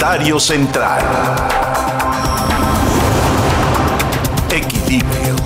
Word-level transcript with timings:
vecindario 0.00 0.40
central. 0.40 1.04
Equilibrio. 4.50 5.36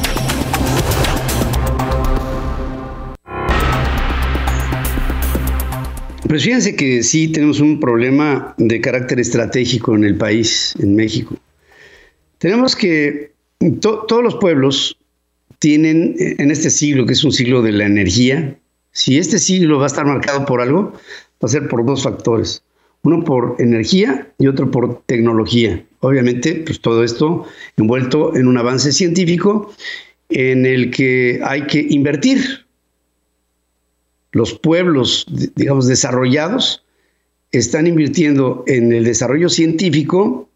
Pues 6.28 6.44
fíjense 6.44 6.76
que 6.76 7.02
sí 7.02 7.28
tenemos 7.28 7.58
un 7.58 7.80
problema 7.80 8.54
de 8.58 8.80
carácter 8.80 9.18
estratégico 9.18 9.96
en 9.96 10.04
el 10.04 10.16
país, 10.16 10.74
en 10.78 10.94
México. 10.94 11.36
Tenemos 12.38 12.76
que 12.76 13.32
todos 13.80 14.22
los 14.22 14.36
pueblos 14.36 14.96
tienen 15.58 16.14
en 16.18 16.50
este 16.52 16.70
siglo, 16.70 17.06
que 17.06 17.14
es 17.14 17.24
un 17.24 17.32
siglo 17.32 17.60
de 17.62 17.72
la 17.72 17.86
energía, 17.86 18.56
si 18.92 19.18
este 19.18 19.40
siglo 19.40 19.78
va 19.78 19.84
a 19.84 19.88
estar 19.88 20.06
marcado 20.06 20.44
por 20.46 20.60
algo, 20.60 20.92
va 20.92 21.46
a 21.46 21.48
ser 21.48 21.68
por 21.68 21.84
dos 21.84 22.04
factores. 22.04 22.62
Uno 23.04 23.22
por 23.22 23.56
energía 23.58 24.32
y 24.38 24.46
otro 24.46 24.70
por 24.70 25.02
tecnología. 25.06 25.84
Obviamente, 26.00 26.62
pues 26.66 26.80
todo 26.80 27.04
esto 27.04 27.46
envuelto 27.76 28.34
en 28.34 28.46
un 28.46 28.56
avance 28.58 28.92
científico 28.92 29.72
en 30.30 30.66
el 30.66 30.90
que 30.90 31.40
hay 31.44 31.66
que 31.66 31.86
invertir. 31.90 32.66
Los 34.32 34.54
pueblos, 34.54 35.26
digamos, 35.54 35.86
desarrollados 35.86 36.82
están 37.52 37.86
invirtiendo 37.86 38.64
en 38.66 38.92
el 38.92 39.04
desarrollo 39.04 39.48
científico 39.48 40.48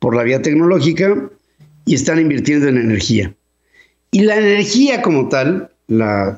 por 0.00 0.14
la 0.14 0.24
vía 0.24 0.42
tecnológica 0.42 1.30
y 1.84 1.94
están 1.94 2.20
invirtiendo 2.20 2.66
en 2.68 2.78
energía. 2.78 3.32
Y 4.10 4.20
la 4.20 4.36
energía 4.36 5.02
como 5.02 5.28
tal, 5.28 5.70
la, 5.86 6.36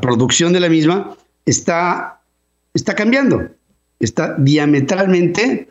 producción 0.00 0.52
de 0.52 0.60
la 0.60 0.68
misma, 0.68 1.16
está, 1.44 2.22
está 2.72 2.94
cambiando 2.94 3.48
está 4.04 4.36
diametralmente 4.38 5.68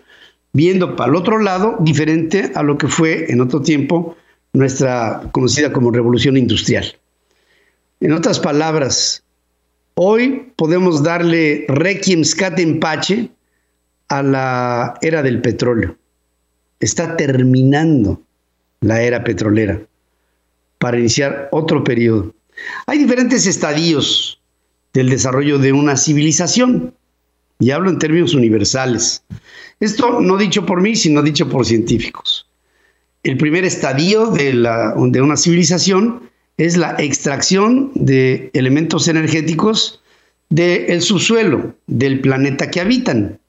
viendo 0.53 0.95
para 0.95 1.09
el 1.09 1.15
otro 1.15 1.39
lado, 1.39 1.77
diferente 1.79 2.51
a 2.55 2.63
lo 2.63 2.77
que 2.77 2.87
fue 2.87 3.31
en 3.31 3.41
otro 3.41 3.61
tiempo 3.61 4.15
nuestra 4.53 5.29
conocida 5.31 5.73
como 5.73 5.91
revolución 5.91 6.37
industrial. 6.37 6.85
En 7.99 8.13
otras 8.13 8.39
palabras, 8.39 9.23
hoy 9.95 10.51
podemos 10.55 11.01
darle 11.03 11.65
requiem 11.67 12.23
scat 12.23 12.59
empache 12.59 13.29
a 14.09 14.21
la 14.21 14.93
era 15.01 15.23
del 15.23 15.41
petróleo. 15.41 15.95
Está 16.79 17.17
terminando 17.17 18.21
la 18.81 19.01
era 19.01 19.23
petrolera 19.23 19.81
para 20.77 20.99
iniciar 20.99 21.47
otro 21.51 21.83
periodo. 21.83 22.33
Hay 22.85 22.99
diferentes 22.99 23.47
estadios 23.47 24.39
del 24.93 25.09
desarrollo 25.09 25.57
de 25.57 25.71
una 25.71 25.97
civilización 25.97 26.93
y 27.59 27.71
hablo 27.71 27.89
en 27.89 27.99
términos 27.99 28.33
universales. 28.33 29.23
Esto 29.79 30.19
no 30.21 30.37
dicho 30.37 30.65
por 30.65 30.81
mí, 30.81 30.95
sino 30.95 31.21
dicho 31.21 31.49
por 31.49 31.65
científicos. 31.65 32.47
El 33.23 33.37
primer 33.37 33.63
estadio 33.63 34.27
de, 34.27 35.21
una 35.21 35.37
civilización 35.37 36.29
es 36.57 36.77
la 36.77 36.95
extracción 36.99 37.91
de 37.95 38.51
elementos 38.53 39.07
energéticos 39.07 40.01
del 40.49 41.01
subsuelo 41.01 41.73
del 41.87 42.19
planeta 42.19 42.69
que 42.69 42.81
habitan. 42.81 43.39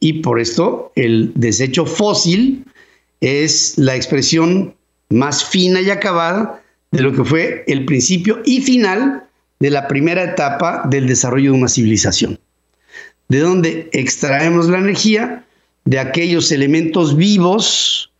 Y 0.00 0.14
por 0.14 0.40
esto 0.40 0.92
el 0.96 1.32
desecho 1.34 1.86
fósil 1.86 2.64
es 3.20 3.78
la 3.78 3.96
expresión 3.96 4.74
más 5.08 5.44
fina 5.44 5.80
y 5.80 5.90
acabada 5.90 6.62
de 6.90 7.02
lo 7.02 7.12
que 7.12 7.24
fue 7.24 7.64
el 7.66 7.84
principio 7.84 8.40
y 8.44 8.60
final 8.60 9.24
de 9.60 9.70
la 9.70 9.88
primera 9.88 10.24
etapa 10.24 10.82
del 10.88 11.06
desarrollo 11.06 11.52
de 11.52 11.58
una 11.58 11.68
civilización 11.68 12.38
de 13.32 13.40
dónde 13.40 13.88
extraemos 13.92 14.68
la 14.68 14.78
energía, 14.78 15.42
de 15.86 15.98
aquellos 15.98 16.52
elementos 16.52 17.16
vivos 17.16 18.12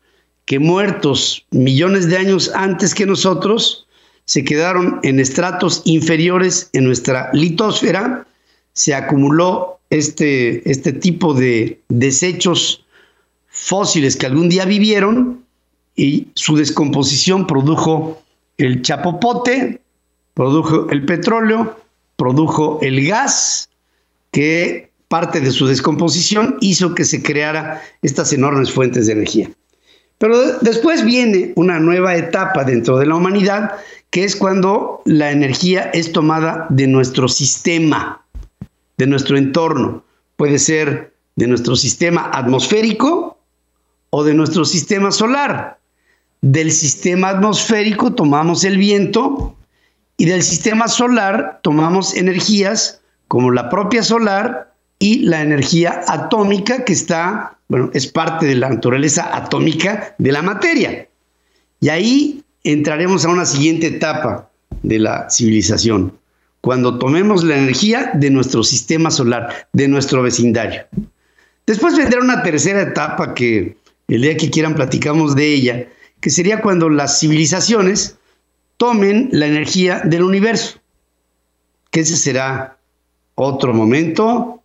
que 0.47 0.59
muertos 0.59 1.45
millones 1.51 2.09
de 2.09 2.17
años 2.17 2.51
antes 2.55 2.95
que 2.95 3.05
nosotros 3.05 3.87
se 4.25 4.43
quedaron 4.43 5.01
en 5.03 5.21
estratos 5.21 5.83
inferiores 5.85 6.71
en 6.73 6.85
nuestra 6.85 7.29
litosfera, 7.35 8.27
se 8.73 8.95
acumuló 8.95 9.81
este, 9.91 10.69
este 10.69 10.95
tipo 10.95 11.35
de 11.35 11.79
desechos 11.91 12.83
fósiles 13.49 14.17
que 14.17 14.25
algún 14.25 14.49
día 14.49 14.65
vivieron 14.65 15.45
y 15.95 16.29
su 16.35 16.57
descomposición 16.57 17.47
produjo 17.47 18.23
el 18.57 18.81
chapopote, 18.81 19.83
produjo 20.33 20.89
el 20.89 21.05
petróleo, 21.05 21.79
produjo 22.17 22.79
el 22.81 23.07
gas 23.07 23.69
que 24.31 24.92
parte 25.13 25.43
de 25.43 25.51
su 25.51 25.67
descomposición 25.67 26.57
hizo 26.63 26.95
que 26.95 27.05
se 27.05 27.23
creara 27.23 27.83
estas 28.01 28.33
enormes 28.33 28.73
fuentes 28.73 29.07
de 29.07 29.13
energía. 29.13 29.51
Pero 30.17 30.59
después 30.61 31.05
viene 31.05 31.53
una 31.55 31.79
nueva 31.79 32.17
etapa 32.17 32.65
dentro 32.65 32.97
de 32.97 33.05
la 33.05 33.17
humanidad, 33.17 33.73
que 34.09 34.25
es 34.25 34.35
cuando 34.35 35.03
la 35.05 35.31
energía 35.31 35.91
es 35.93 36.13
tomada 36.13 36.67
de 36.71 36.87
nuestro 36.87 37.29
sistema, 37.29 38.25
de 38.97 39.07
nuestro 39.07 39.37
entorno. 39.37 40.03
Puede 40.37 40.59
ser 40.59 41.13
de 41.37 41.47
nuestro 41.47 41.77
sistema 41.77 42.31
atmosférico 42.33 43.37
o 44.09 44.25
de 44.25 44.33
nuestro 44.33 44.65
sistema 44.65 45.11
solar. 45.11 45.79
Del 46.41 46.73
sistema 46.73 47.29
atmosférico 47.29 48.15
tomamos 48.15 48.65
el 48.65 48.79
viento 48.79 49.59
y 50.17 50.25
del 50.25 50.43
sistema 50.43 50.89
solar 50.89 51.61
tomamos 51.63 52.15
energías 52.17 53.03
como 53.29 53.51
la 53.51 53.69
propia 53.69 54.03
solar 54.03 54.72
y 55.03 55.19
la 55.19 55.43
energía 55.43 56.05
atómica 56.07 56.85
que 56.85 56.93
está, 56.93 57.59
bueno, 57.67 57.91
es 57.93 58.07
parte 58.07 58.47
de 58.47 58.55
la 58.55 58.69
naturaleza 58.69 59.37
atómica 59.37 60.15
de 60.17 60.31
la 60.31 60.43
materia. 60.43 61.09
Y 61.81 61.89
ahí 61.89 62.45
entraremos 62.63 63.25
a 63.25 63.31
una 63.31 63.45
siguiente 63.45 63.89
etapa 63.89 64.49
de 64.85 65.01
la 65.01 65.29
civilización, 65.29 66.17
cuando 66.61 67.01
tomemos 67.01 67.43
la 67.43 67.59
energía 67.59 68.13
de 68.15 68.31
nuestro 68.31 68.63
sistema 68.63 69.11
solar, 69.11 69.67
de 69.73 69.89
nuestro 69.89 70.23
vecindario. 70.23 70.85
Después 71.67 71.97
vendrá 71.97 72.21
una 72.21 72.45
tercera 72.45 72.83
etapa 72.83 73.35
que 73.35 73.77
el 74.07 74.23
día 74.23 74.37
que 74.37 74.51
quieran 74.51 74.77
platicamos 74.77 75.35
de 75.35 75.53
ella, 75.53 75.89
que 76.21 76.31
sería 76.31 76.61
cuando 76.61 76.89
las 76.89 77.19
civilizaciones 77.19 78.19
tomen 78.77 79.31
la 79.33 79.47
energía 79.47 80.01
del 80.05 80.23
universo, 80.23 80.79
que 81.91 82.01
ese 82.01 82.17
será 82.17 82.77
otro 83.35 83.75
momento 83.75 84.62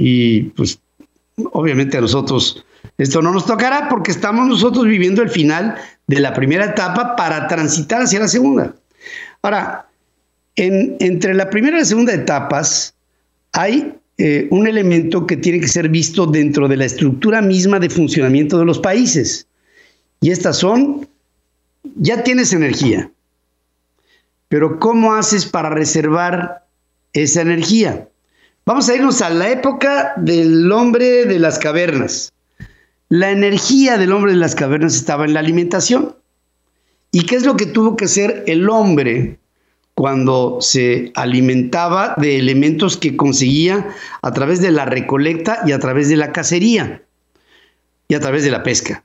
y 0.00 0.44
pues 0.56 0.80
obviamente 1.52 1.98
a 1.98 2.00
nosotros 2.00 2.64
esto 2.96 3.20
no 3.20 3.32
nos 3.32 3.44
tocará 3.44 3.88
porque 3.90 4.10
estamos 4.10 4.48
nosotros 4.48 4.86
viviendo 4.86 5.20
el 5.20 5.28
final 5.28 5.76
de 6.06 6.20
la 6.20 6.32
primera 6.32 6.64
etapa 6.64 7.14
para 7.16 7.46
transitar 7.46 8.02
hacia 8.02 8.20
la 8.20 8.28
segunda. 8.28 8.74
Ahora, 9.42 9.86
entre 10.56 11.34
la 11.34 11.50
primera 11.50 11.76
y 11.76 11.80
la 11.80 11.86
segunda 11.86 12.14
etapas 12.14 12.94
hay 13.52 13.94
eh, 14.16 14.48
un 14.50 14.66
elemento 14.66 15.26
que 15.26 15.36
tiene 15.36 15.60
que 15.60 15.68
ser 15.68 15.88
visto 15.90 16.26
dentro 16.26 16.66
de 16.66 16.78
la 16.78 16.86
estructura 16.86 17.42
misma 17.42 17.78
de 17.78 17.90
funcionamiento 17.90 18.58
de 18.58 18.64
los 18.64 18.78
países. 18.78 19.46
Y 20.22 20.30
estas 20.30 20.58
son, 20.58 21.06
ya 21.96 22.22
tienes 22.22 22.52
energía, 22.52 23.10
pero 24.48 24.78
¿cómo 24.78 25.14
haces 25.14 25.46
para 25.46 25.70
reservar 25.70 26.64
esa 27.12 27.42
energía? 27.42 28.09
Vamos 28.70 28.88
a 28.88 28.94
irnos 28.94 29.20
a 29.20 29.30
la 29.30 29.50
época 29.50 30.12
del 30.16 30.70
hombre 30.70 31.24
de 31.24 31.40
las 31.40 31.58
cavernas. 31.58 32.32
La 33.08 33.32
energía 33.32 33.98
del 33.98 34.12
hombre 34.12 34.30
de 34.30 34.38
las 34.38 34.54
cavernas 34.54 34.94
estaba 34.94 35.24
en 35.24 35.34
la 35.34 35.40
alimentación. 35.40 36.14
¿Y 37.10 37.22
qué 37.22 37.34
es 37.34 37.44
lo 37.44 37.56
que 37.56 37.66
tuvo 37.66 37.96
que 37.96 38.04
hacer 38.04 38.44
el 38.46 38.70
hombre 38.70 39.40
cuando 39.94 40.58
se 40.60 41.10
alimentaba 41.16 42.14
de 42.16 42.38
elementos 42.38 42.96
que 42.96 43.16
conseguía 43.16 43.88
a 44.22 44.32
través 44.32 44.60
de 44.60 44.70
la 44.70 44.84
recolecta 44.84 45.62
y 45.66 45.72
a 45.72 45.80
través 45.80 46.08
de 46.08 46.18
la 46.18 46.30
cacería 46.30 47.02
y 48.06 48.14
a 48.14 48.20
través 48.20 48.44
de 48.44 48.52
la 48.52 48.62
pesca? 48.62 49.02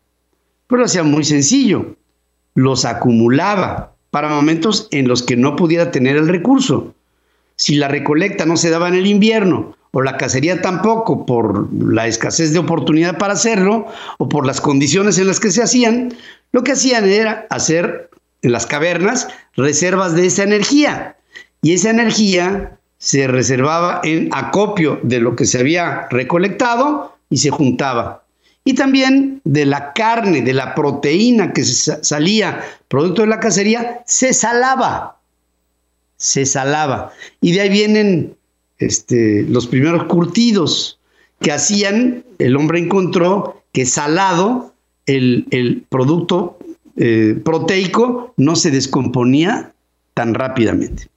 Pero 0.67 0.81
lo 0.81 0.85
hacía 0.85 1.01
muy 1.01 1.23
sencillo. 1.23 1.95
Los 2.53 2.85
acumulaba 2.85 3.95
para 4.11 4.29
momentos 4.29 4.87
en 4.91 5.07
los 5.07 5.23
que 5.23 5.37
no 5.37 5.55
pudiera 5.55 5.89
tener 5.89 6.17
el 6.17 6.27
recurso 6.27 6.94
si 7.57 7.75
la 7.75 7.87
recolecta 7.87 8.45
no 8.45 8.57
se 8.57 8.69
daba 8.69 8.87
en 8.87 8.95
el 8.95 9.07
invierno 9.07 9.75
o 9.91 10.01
la 10.01 10.17
cacería 10.17 10.61
tampoco 10.61 11.25
por 11.25 11.71
la 11.73 12.07
escasez 12.07 12.51
de 12.51 12.59
oportunidad 12.59 13.17
para 13.17 13.33
hacerlo 13.33 13.87
o 14.17 14.27
por 14.27 14.45
las 14.45 14.59
condiciones 14.59 15.17
en 15.17 15.27
las 15.27 15.39
que 15.39 15.51
se 15.51 15.63
hacían, 15.63 16.13
lo 16.51 16.63
que 16.63 16.73
hacían 16.73 17.05
era 17.05 17.47
hacer 17.49 18.09
en 18.41 18.51
las 18.51 18.65
cavernas 18.65 19.29
reservas 19.55 20.13
de 20.13 20.25
esa 20.25 20.43
energía 20.43 21.15
y 21.61 21.73
esa 21.73 21.91
energía 21.91 22.77
se 22.97 23.27
reservaba 23.27 24.01
en 24.03 24.29
acopio 24.33 24.99
de 25.03 25.19
lo 25.19 25.35
que 25.35 25.45
se 25.45 25.59
había 25.59 26.07
recolectado 26.09 27.17
y 27.29 27.37
se 27.37 27.49
juntaba. 27.49 28.25
Y 28.63 28.73
también 28.73 29.41
de 29.43 29.65
la 29.65 29.93
carne, 29.93 30.41
de 30.41 30.53
la 30.53 30.75
proteína 30.75 31.53
que 31.53 31.63
salía 31.63 32.63
producto 32.87 33.21
de 33.21 33.27
la 33.27 33.39
cacería, 33.39 34.01
se 34.05 34.33
salaba 34.33 35.14
se 36.17 36.45
salaba. 36.45 37.11
Y 37.41 37.53
de 37.53 37.61
ahí 37.61 37.69
vienen 37.69 38.35
este, 38.79 39.43
los 39.43 39.67
primeros 39.67 40.05
curtidos 40.05 40.99
que 41.39 41.51
hacían, 41.51 42.23
el 42.39 42.55
hombre 42.55 42.79
encontró 42.79 43.63
que 43.71 43.85
salado 43.85 44.73
el, 45.05 45.85
producto 45.89 46.57
eh, 46.97 47.39
proteico 47.43 48.33
no 48.37 48.55
se 48.55 48.71
descomponía 48.71 49.73
tan 50.13 50.33
rápidamente. 50.33 51.07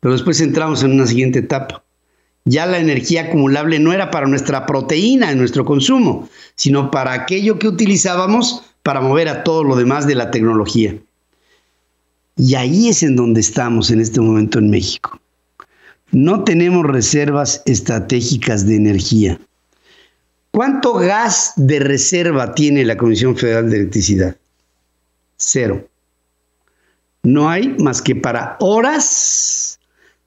Pero 0.00 0.12
después 0.12 0.40
entramos 0.40 0.82
en 0.82 0.92
una 0.92 1.06
siguiente 1.06 1.40
etapa. 1.40 1.82
Ya 2.44 2.66
la 2.66 2.78
energía 2.78 3.22
acumulable 3.22 3.78
no 3.78 3.92
era 3.92 4.10
para 4.10 4.26
nuestra 4.26 4.66
proteína 4.66 5.30
en 5.30 5.38
nuestro 5.38 5.64
consumo, 5.64 6.28
sino 6.54 6.90
para 6.90 7.12
aquello 7.12 7.58
que 7.58 7.68
utilizábamos 7.68 8.62
para 8.82 9.00
mover 9.00 9.28
a 9.28 9.44
todo 9.44 9.62
lo 9.62 9.76
demás 9.76 10.06
de 10.06 10.14
la 10.14 10.30
tecnología. 10.30 10.96
Y 12.40 12.54
ahí 12.54 12.88
es 12.88 13.02
en 13.02 13.16
donde 13.16 13.42
estamos 13.42 13.90
en 13.90 14.00
este 14.00 14.18
momento 14.18 14.60
en 14.60 14.70
México. 14.70 15.20
No 16.10 16.42
tenemos 16.42 16.86
reservas 16.86 17.62
estratégicas 17.66 18.66
de 18.66 18.76
energía. 18.76 19.38
¿Cuánto 20.50 20.94
gas 20.94 21.52
de 21.56 21.80
reserva 21.80 22.54
tiene 22.54 22.86
la 22.86 22.96
Comisión 22.96 23.36
Federal 23.36 23.68
de 23.68 23.76
Electricidad? 23.76 24.38
Cero. 25.36 25.86
No 27.22 27.50
hay 27.50 27.76
más 27.78 28.00
que 28.00 28.16
para 28.16 28.56
horas 28.60 29.78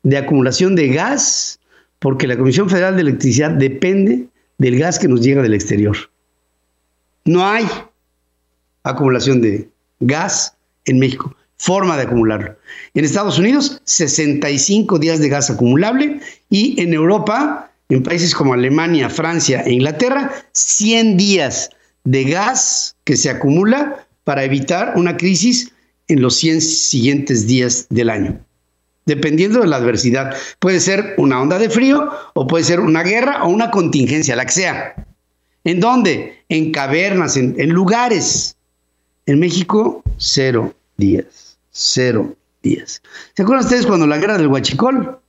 de 0.04 0.16
acumulación 0.16 0.76
de 0.76 0.90
gas, 0.90 1.60
porque 1.98 2.28
la 2.28 2.38
Comisión 2.38 2.70
Federal 2.70 2.94
de 2.94 3.02
Electricidad 3.02 3.50
depende 3.50 4.28
del 4.60 4.78
gas 4.78 5.00
que 5.00 5.08
nos 5.08 5.22
llega 5.22 5.42
del 5.42 5.56
exterior. 5.56 5.98
No 7.26 7.44
hay 7.44 7.66
acumulación 8.84 9.42
de 9.42 9.68
gas 10.00 10.56
en 10.86 11.00
México, 11.00 11.36
forma 11.64 11.96
de 11.96 12.04
acumularlo. 12.04 12.58
En 12.94 13.06
Estados 13.06 13.40
Unidos, 13.40 13.82
65 13.86 15.00
días 15.00 15.20
de 15.20 15.30
gas 15.30 15.50
acumulable 15.50 16.20
y 16.50 16.80
en 16.82 16.94
Europa, 16.94 17.72
en 17.88 18.04
países 18.04 18.36
como 18.36 18.54
Alemania, 18.54 19.10
Francia 19.10 19.62
e 19.62 19.72
Inglaterra, 19.72 20.34
100 20.52 21.16
días 21.16 21.70
de 22.04 22.26
gas 22.26 22.98
que 23.06 23.16
se 23.16 23.30
acumula 23.30 24.06
para 24.26 24.44
evitar 24.44 24.94
una 24.98 25.16
crisis 25.16 25.72
en 26.10 26.22
los 26.22 26.36
100 26.36 26.60
siguientes 26.60 27.48
días 27.48 27.88
del 27.90 28.10
año. 28.10 28.38
Dependiendo 29.06 29.62
de 29.62 29.68
la 29.68 29.78
adversidad. 29.78 30.36
Puede 30.60 30.82
ser 30.82 31.14
una 31.18 31.42
onda 31.42 31.60
de 31.60 31.70
frío 31.70 32.10
o 32.34 32.46
puede 32.46 32.66
ser 32.66 32.82
una 32.82 33.04
guerra 33.04 33.44
o 33.44 33.50
una 33.50 33.72
contingencia, 33.72 34.36
la 34.36 34.46
que 34.46 34.52
sea. 34.52 34.96
¿En 35.64 35.80
dónde? 35.80 36.44
En 36.50 36.74
cavernas, 36.74 37.38
en, 37.38 37.56
en 37.58 37.70
lugares. 37.70 38.58
En 39.26 39.40
México, 39.40 40.04
cero 40.18 40.74
días. 40.98 41.53
Cero 41.74 42.36
días. 42.62 43.02
¿Se 43.36 43.42
acuerdan 43.42 43.66
ustedes 43.66 43.86
cuando 43.86 44.08
la 44.08 44.18
guerra 44.18 44.38
del 44.38 44.48
Huachicol? 44.48 45.20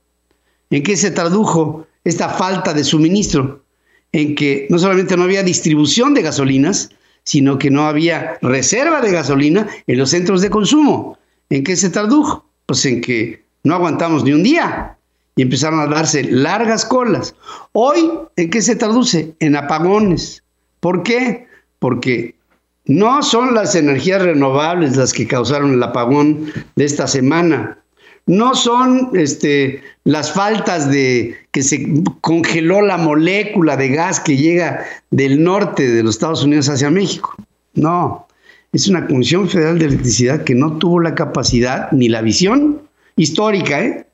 ¿En 0.70 0.82
qué 0.82 0.96
se 0.96 1.11
tradujo 1.11 1.87
esta 2.05 2.29
falta 2.29 2.75
de 2.75 2.85
suministro? 2.85 3.64
En 4.12 4.35
que 4.35 4.67
no 4.70 4.79
solamente 4.79 5.17
no 5.17 5.25
había 5.25 5.43
distribución 5.43 6.14
de 6.14 6.23
gasolinas, 6.23 6.91
sino 7.25 7.58
que 7.58 7.70
no 7.70 7.87
había 7.87 8.38
reserva 8.43 9.00
de 9.00 9.11
gasolina 9.11 9.67
en 9.87 9.99
los 9.99 10.11
centros 10.11 10.43
de 10.43 10.50
consumo. 10.50 11.19
¿En 11.49 11.64
qué 11.64 11.76
se 11.76 11.91
tradujo? 11.91 12.46
Pues 12.67 12.85
en 12.85 13.00
que 13.00 13.43
no 13.64 13.75
aguantamos 13.75 14.23
ni 14.23 14.32
un 14.32 14.43
día 14.43 14.99
y 15.37 15.43
empezaron 15.43 15.81
a 15.81 15.87
darse 15.87 16.23
largas 16.25 16.85
colas. 16.85 17.35
Hoy, 17.73 18.11
¿en 18.37 18.50
qué 18.50 18.61
se 18.61 18.76
traduce? 18.76 19.35
En 19.41 19.56
apagones. 19.56 20.43
¿Por 20.81 21.02
qué? 21.02 21.49
Porque 21.79 22.37
no 22.86 23.22
son 23.22 23.54
las 23.54 23.75
energías 23.75 24.22
renovables 24.22 24.96
las 24.96 25.12
que 25.12 25.26
causaron 25.26 25.72
el 25.72 25.82
apagón 25.82 26.52
de 26.76 26.84
esta 26.84 27.06
semana. 27.06 27.78
No 28.26 28.54
son 28.54 29.10
este, 29.14 29.82
las 30.04 30.32
faltas 30.32 30.90
de 30.90 31.34
que 31.50 31.62
se 31.62 32.02
congeló 32.20 32.82
la 32.82 32.96
molécula 32.96 33.76
de 33.76 33.88
gas 33.88 34.20
que 34.20 34.36
llega 34.36 34.84
del 35.10 35.42
norte 35.42 35.90
de 35.90 36.02
los 36.02 36.16
Estados 36.16 36.44
Unidos 36.44 36.69
hacia 36.69 36.90
México. 36.90 37.34
No, 37.75 38.26
es 38.72 38.88
una 38.88 39.06
Comisión 39.06 39.48
Federal 39.48 39.78
de 39.78 39.86
Electricidad 39.86 40.44
que 40.44 40.54
no 40.54 40.78
tuvo 40.78 41.00
la 41.00 41.14
capacidad 41.14 41.90
ni 41.92 42.08
la 42.08 42.22
visión 42.22 42.82
histórica 43.16 43.82
¿eh? 43.82 44.06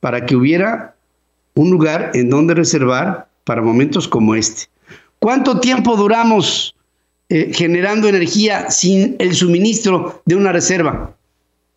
para 0.00 0.24
que 0.26 0.36
hubiera 0.36 0.94
un 1.54 1.70
lugar 1.70 2.12
en 2.14 2.30
donde 2.30 2.54
reservar 2.54 3.28
para 3.44 3.62
momentos 3.62 4.06
como 4.06 4.34
este. 4.34 4.64
¿Cuánto 5.18 5.60
tiempo 5.60 5.96
duramos 5.96 6.75
eh, 7.28 7.52
generando 7.52 8.08
energía 8.08 8.70
sin 8.70 9.16
el 9.18 9.34
suministro 9.34 10.22
de 10.26 10.36
una 10.36 10.52
reserva. 10.52 11.16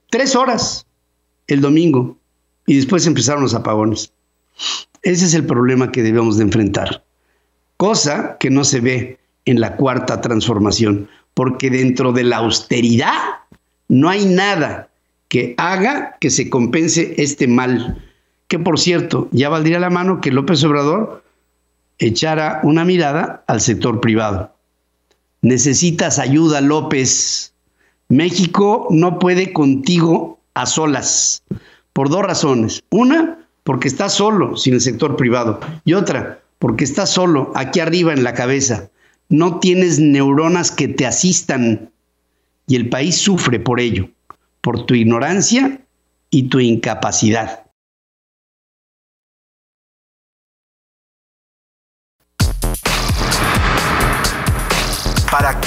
Tres 0.09 0.35
horas 0.35 0.85
el 1.47 1.61
domingo 1.61 2.17
y 2.67 2.75
después 2.75 3.07
empezaron 3.07 3.41
los 3.41 3.55
apagones. 3.55 4.11
Ese 5.01 5.25
es 5.25 5.33
el 5.33 5.45
problema 5.45 5.91
que 5.91 6.03
debemos 6.03 6.37
de 6.37 6.43
enfrentar. 6.43 7.03
Cosa 7.77 8.37
que 8.39 8.49
no 8.49 8.63
se 8.63 8.79
ve 8.79 9.19
en 9.45 9.59
la 9.59 9.75
cuarta 9.75 10.21
transformación, 10.21 11.09
porque 11.33 11.69
dentro 11.69 12.11
de 12.11 12.25
la 12.25 12.37
austeridad 12.37 13.17
no 13.87 14.09
hay 14.09 14.25
nada 14.25 14.89
que 15.29 15.55
haga 15.57 16.17
que 16.19 16.29
se 16.29 16.49
compense 16.49 17.15
este 17.17 17.47
mal. 17.47 18.05
Que 18.47 18.59
por 18.59 18.79
cierto, 18.79 19.29
ya 19.31 19.49
valdría 19.49 19.79
la 19.79 19.89
mano 19.89 20.21
que 20.21 20.31
López 20.31 20.63
Obrador 20.63 21.23
echara 21.97 22.59
una 22.63 22.85
mirada 22.85 23.43
al 23.47 23.61
sector 23.61 24.01
privado. 24.01 24.53
Necesitas 25.41 26.19
ayuda, 26.19 26.61
López. 26.61 27.53
México 28.09 28.87
no 28.89 29.19
puede 29.19 29.53
contigo 29.53 30.39
a 30.53 30.65
solas, 30.65 31.43
por 31.93 32.09
dos 32.09 32.23
razones. 32.23 32.81
Una, 32.89 33.47
porque 33.63 33.87
está 33.87 34.09
solo, 34.09 34.57
sin 34.57 34.73
el 34.73 34.81
sector 34.81 35.15
privado. 35.15 35.59
Y 35.85 35.93
otra, 35.93 36.41
porque 36.57 36.83
está 36.83 37.05
solo, 37.05 37.51
aquí 37.55 37.79
arriba 37.79 38.13
en 38.13 38.23
la 38.23 38.33
cabeza. 38.33 38.89
No 39.29 39.59
tienes 39.59 39.99
neuronas 39.99 40.71
que 40.71 40.87
te 40.87 41.05
asistan. 41.05 41.91
Y 42.67 42.75
el 42.75 42.89
país 42.89 43.15
sufre 43.15 43.59
por 43.59 43.79
ello, 43.79 44.09
por 44.61 44.85
tu 44.85 44.95
ignorancia 44.95 45.81
y 46.29 46.43
tu 46.49 46.59
incapacidad. 46.59 47.68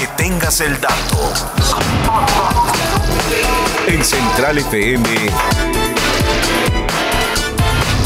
Que 0.03 0.23
tengas 0.23 0.59
el 0.59 0.73
dato. 0.81 1.31
En 3.87 4.03
Central 4.03 4.57
FM, 4.57 5.05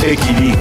Equilibrio. 0.06 0.58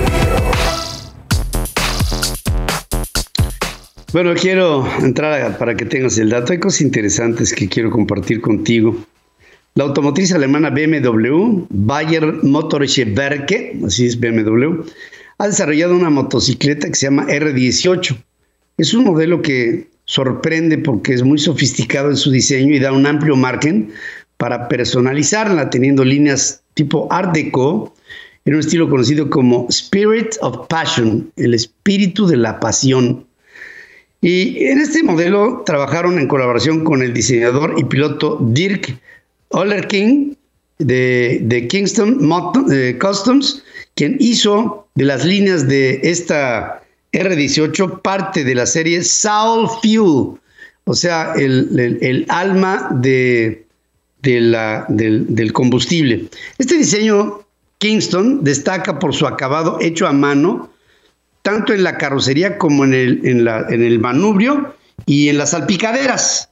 Bueno, 4.14 4.32
quiero 4.34 4.88
entrar 5.00 5.58
para 5.58 5.76
que 5.76 5.84
tengas 5.84 6.16
el 6.16 6.30
dato. 6.30 6.54
Hay 6.54 6.58
cosas 6.58 6.80
interesantes 6.80 7.52
que 7.52 7.68
quiero 7.68 7.90
compartir 7.90 8.40
contigo. 8.40 8.96
La 9.74 9.84
automotriz 9.84 10.32
alemana 10.32 10.70
BMW, 10.70 11.66
Bayer 11.68 12.42
Motorwerke, 12.44 13.78
así 13.84 14.06
es 14.06 14.18
BMW, 14.18 14.84
ha 15.36 15.46
desarrollado 15.46 15.96
una 15.96 16.08
motocicleta 16.08 16.88
que 16.88 16.94
se 16.94 17.06
llama 17.08 17.26
R18. 17.26 18.16
Es 18.78 18.94
un 18.94 19.04
modelo 19.04 19.42
que 19.42 19.95
sorprende 20.06 20.78
porque 20.78 21.12
es 21.12 21.22
muy 21.22 21.38
sofisticado 21.38 22.10
en 22.10 22.16
su 22.16 22.30
diseño 22.30 22.74
y 22.74 22.78
da 22.78 22.92
un 22.92 23.06
amplio 23.06 23.36
margen 23.36 23.92
para 24.38 24.68
personalizarla, 24.68 25.70
teniendo 25.70 26.04
líneas 26.04 26.62
tipo 26.74 27.08
Art 27.10 27.34
Deco 27.34 27.94
en 28.44 28.54
un 28.54 28.60
estilo 28.60 28.88
conocido 28.88 29.28
como 29.28 29.66
Spirit 29.68 30.36
of 30.40 30.68
Passion, 30.68 31.30
el 31.36 31.54
espíritu 31.54 32.26
de 32.26 32.36
la 32.36 32.60
pasión. 32.60 33.26
Y 34.20 34.64
en 34.64 34.78
este 34.78 35.02
modelo 35.02 35.62
trabajaron 35.66 36.18
en 36.18 36.28
colaboración 36.28 36.84
con 36.84 37.02
el 37.02 37.12
diseñador 37.12 37.74
y 37.76 37.84
piloto 37.84 38.38
Dirk 38.40 38.98
Ollerking 39.48 40.36
de, 40.78 41.40
de 41.42 41.66
Kingston 41.68 42.28
Customs, 43.00 43.62
quien 43.94 44.16
hizo 44.20 44.86
de 44.94 45.04
las 45.04 45.24
líneas 45.24 45.66
de 45.66 46.00
esta 46.02 46.82
R18 47.16 48.02
parte 48.02 48.44
de 48.44 48.54
la 48.54 48.66
serie 48.66 49.02
Soul 49.02 49.68
Fuel, 49.82 50.38
o 50.84 50.94
sea, 50.94 51.32
el, 51.34 52.26
alma 52.28 52.88
de, 52.92 53.66
la, 54.22 54.84
del, 54.88 55.52
combustible. 55.52 56.26
Este 56.58 56.76
diseño 56.76 57.40
Kingston 57.78 58.44
destaca 58.44 58.98
por 58.98 59.14
su 59.14 59.26
acabado 59.26 59.78
hecho 59.80 60.06
a 60.06 60.12
mano, 60.12 60.70
tanto 61.42 61.72
en 61.72 61.84
la 61.84 61.96
carrocería 61.96 62.58
como 62.58 62.84
en 62.84 62.94
el, 62.94 63.20
en, 63.24 63.48
en 63.48 63.82
el 63.82 63.98
manubrio 63.98 64.74
y 65.06 65.28
en 65.28 65.38
las 65.38 65.50
salpicaderas, 65.50 66.50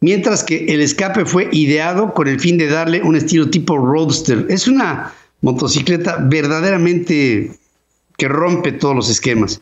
mientras 0.00 0.42
que 0.42 0.66
el 0.66 0.80
escape 0.80 1.24
fue 1.24 1.48
ideado 1.52 2.14
con 2.14 2.28
el 2.28 2.40
fin 2.40 2.58
de 2.58 2.68
darle 2.68 3.02
un 3.02 3.16
estilo 3.16 3.50
tipo 3.50 3.76
roadster. 3.76 4.46
Es 4.48 4.66
una 4.66 5.12
motocicleta 5.42 6.18
verdaderamente 6.20 7.58
que 8.16 8.28
rompe 8.28 8.72
todos 8.72 8.94
los 8.94 9.10
esquemas. 9.10 9.60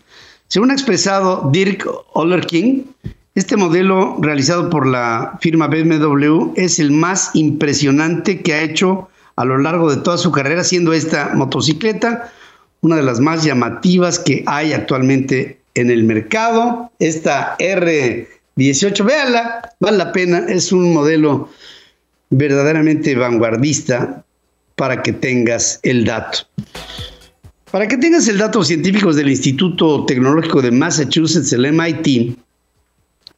Según 0.51 0.73
ha 0.73 0.75
expresado 0.75 1.49
Dirk 1.53 1.89
Ollerking, 2.13 2.85
este 3.37 3.57
modelo 3.57 4.17
realizado 4.21 4.69
por 4.69 4.85
la 4.85 5.39
firma 5.41 5.69
BMW 5.69 6.55
es 6.57 6.81
el 6.81 6.91
más 6.91 7.31
impresionante 7.35 8.41
que 8.41 8.55
ha 8.55 8.63
hecho 8.63 9.09
a 9.37 9.45
lo 9.45 9.59
largo 9.59 9.89
de 9.95 10.03
toda 10.03 10.19
su 10.19 10.33
carrera, 10.33 10.65
siendo 10.65 10.93
esta 10.93 11.35
motocicleta 11.37 12.33
una 12.81 12.97
de 12.97 13.05
las 13.05 13.21
más 13.21 13.45
llamativas 13.45 14.19
que 14.19 14.43
hay 14.45 14.73
actualmente 14.73 15.61
en 15.75 15.89
el 15.89 16.03
mercado. 16.03 16.91
Esta 16.99 17.57
R18, 17.59 19.05
véanla, 19.05 19.71
vale 19.79 19.99
la 19.99 20.11
pena, 20.11 20.47
es 20.49 20.73
un 20.73 20.93
modelo 20.93 21.49
verdaderamente 22.31 23.15
vanguardista 23.15 24.25
para 24.75 25.01
que 25.01 25.13
tengas 25.13 25.79
el 25.85 26.05
dato. 26.05 26.39
Para 27.71 27.87
que 27.87 27.97
tengas 27.97 28.27
el 28.27 28.39
dato 28.39 28.65
científicos 28.65 29.15
del 29.15 29.31
Instituto 29.31 30.05
Tecnológico 30.05 30.61
de 30.61 30.73
Massachusetts, 30.73 31.53
el 31.53 31.73
MIT, 31.73 32.37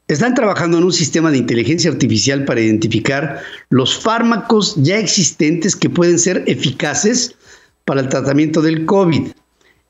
están 0.08 0.34
trabajando 0.34 0.78
en 0.78 0.84
un 0.84 0.92
sistema 0.92 1.30
de 1.30 1.36
inteligencia 1.36 1.90
artificial 1.90 2.46
para 2.46 2.62
identificar 2.62 3.42
los 3.68 3.98
fármacos 3.98 4.74
ya 4.76 4.98
existentes 4.98 5.76
que 5.76 5.90
pueden 5.90 6.18
ser 6.18 6.44
eficaces 6.46 7.34
para 7.84 8.00
el 8.00 8.08
tratamiento 8.08 8.62
del 8.62 8.86
COVID. 8.86 9.32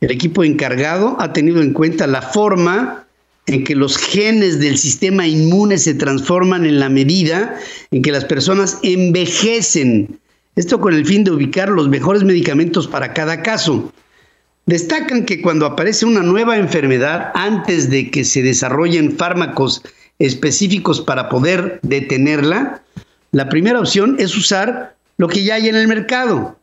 El 0.01 0.11
equipo 0.11 0.43
encargado 0.43 1.17
ha 1.21 1.33
tenido 1.33 1.63
en 1.63 1.73
cuenta 1.73 2.09
la 2.09 2.23
forma 2.23 3.07
en 3.47 3.63
que 3.63 3.77
los 3.77 3.97
genes 3.97 4.59
del 4.59 4.77
sistema 4.77 5.25
inmune 5.25 5.79
se 5.79 5.95
transforman 5.95 6.67
en 6.67 6.81
la 6.81 6.89
medida 6.89 7.61
en 7.93 8.03
que 8.03 8.11
las 8.11 8.25
personas 8.25 8.79
envejecen. 8.83 10.19
Esto 10.57 10.81
con 10.81 10.95
el 10.95 11.07
fin 11.07 11.23
de 11.23 11.31
ubicar 11.31 11.69
los 11.69 11.89
mejores 11.89 12.25
medicamentos 12.25 12.89
para 12.89 13.13
cada 13.13 13.41
caso. 13.43 13.93
Destacan 14.67 15.25
que 15.25 15.43
cuando 15.43 15.67
aparece 15.67 16.07
una 16.07 16.23
nueva 16.23 16.57
enfermedad, 16.57 17.33
antes 17.35 17.91
de 17.91 18.11
que 18.11 18.25
se 18.25 18.43
desarrollen 18.43 19.17
fármacos 19.17 19.83
específicos 20.19 21.01
para 21.01 21.29
poder 21.29 21.81
detenerla, 21.83 22.83
la 23.33 23.49
primera 23.49 23.81
opción 23.81 24.17
es 24.19 24.37
usar 24.37 24.95
lo 25.17 25.29
que 25.29 25.43
ya 25.43 25.57
hay 25.57 25.69
en 25.69 25.75
el 25.75 25.89
mercado. 25.89 26.57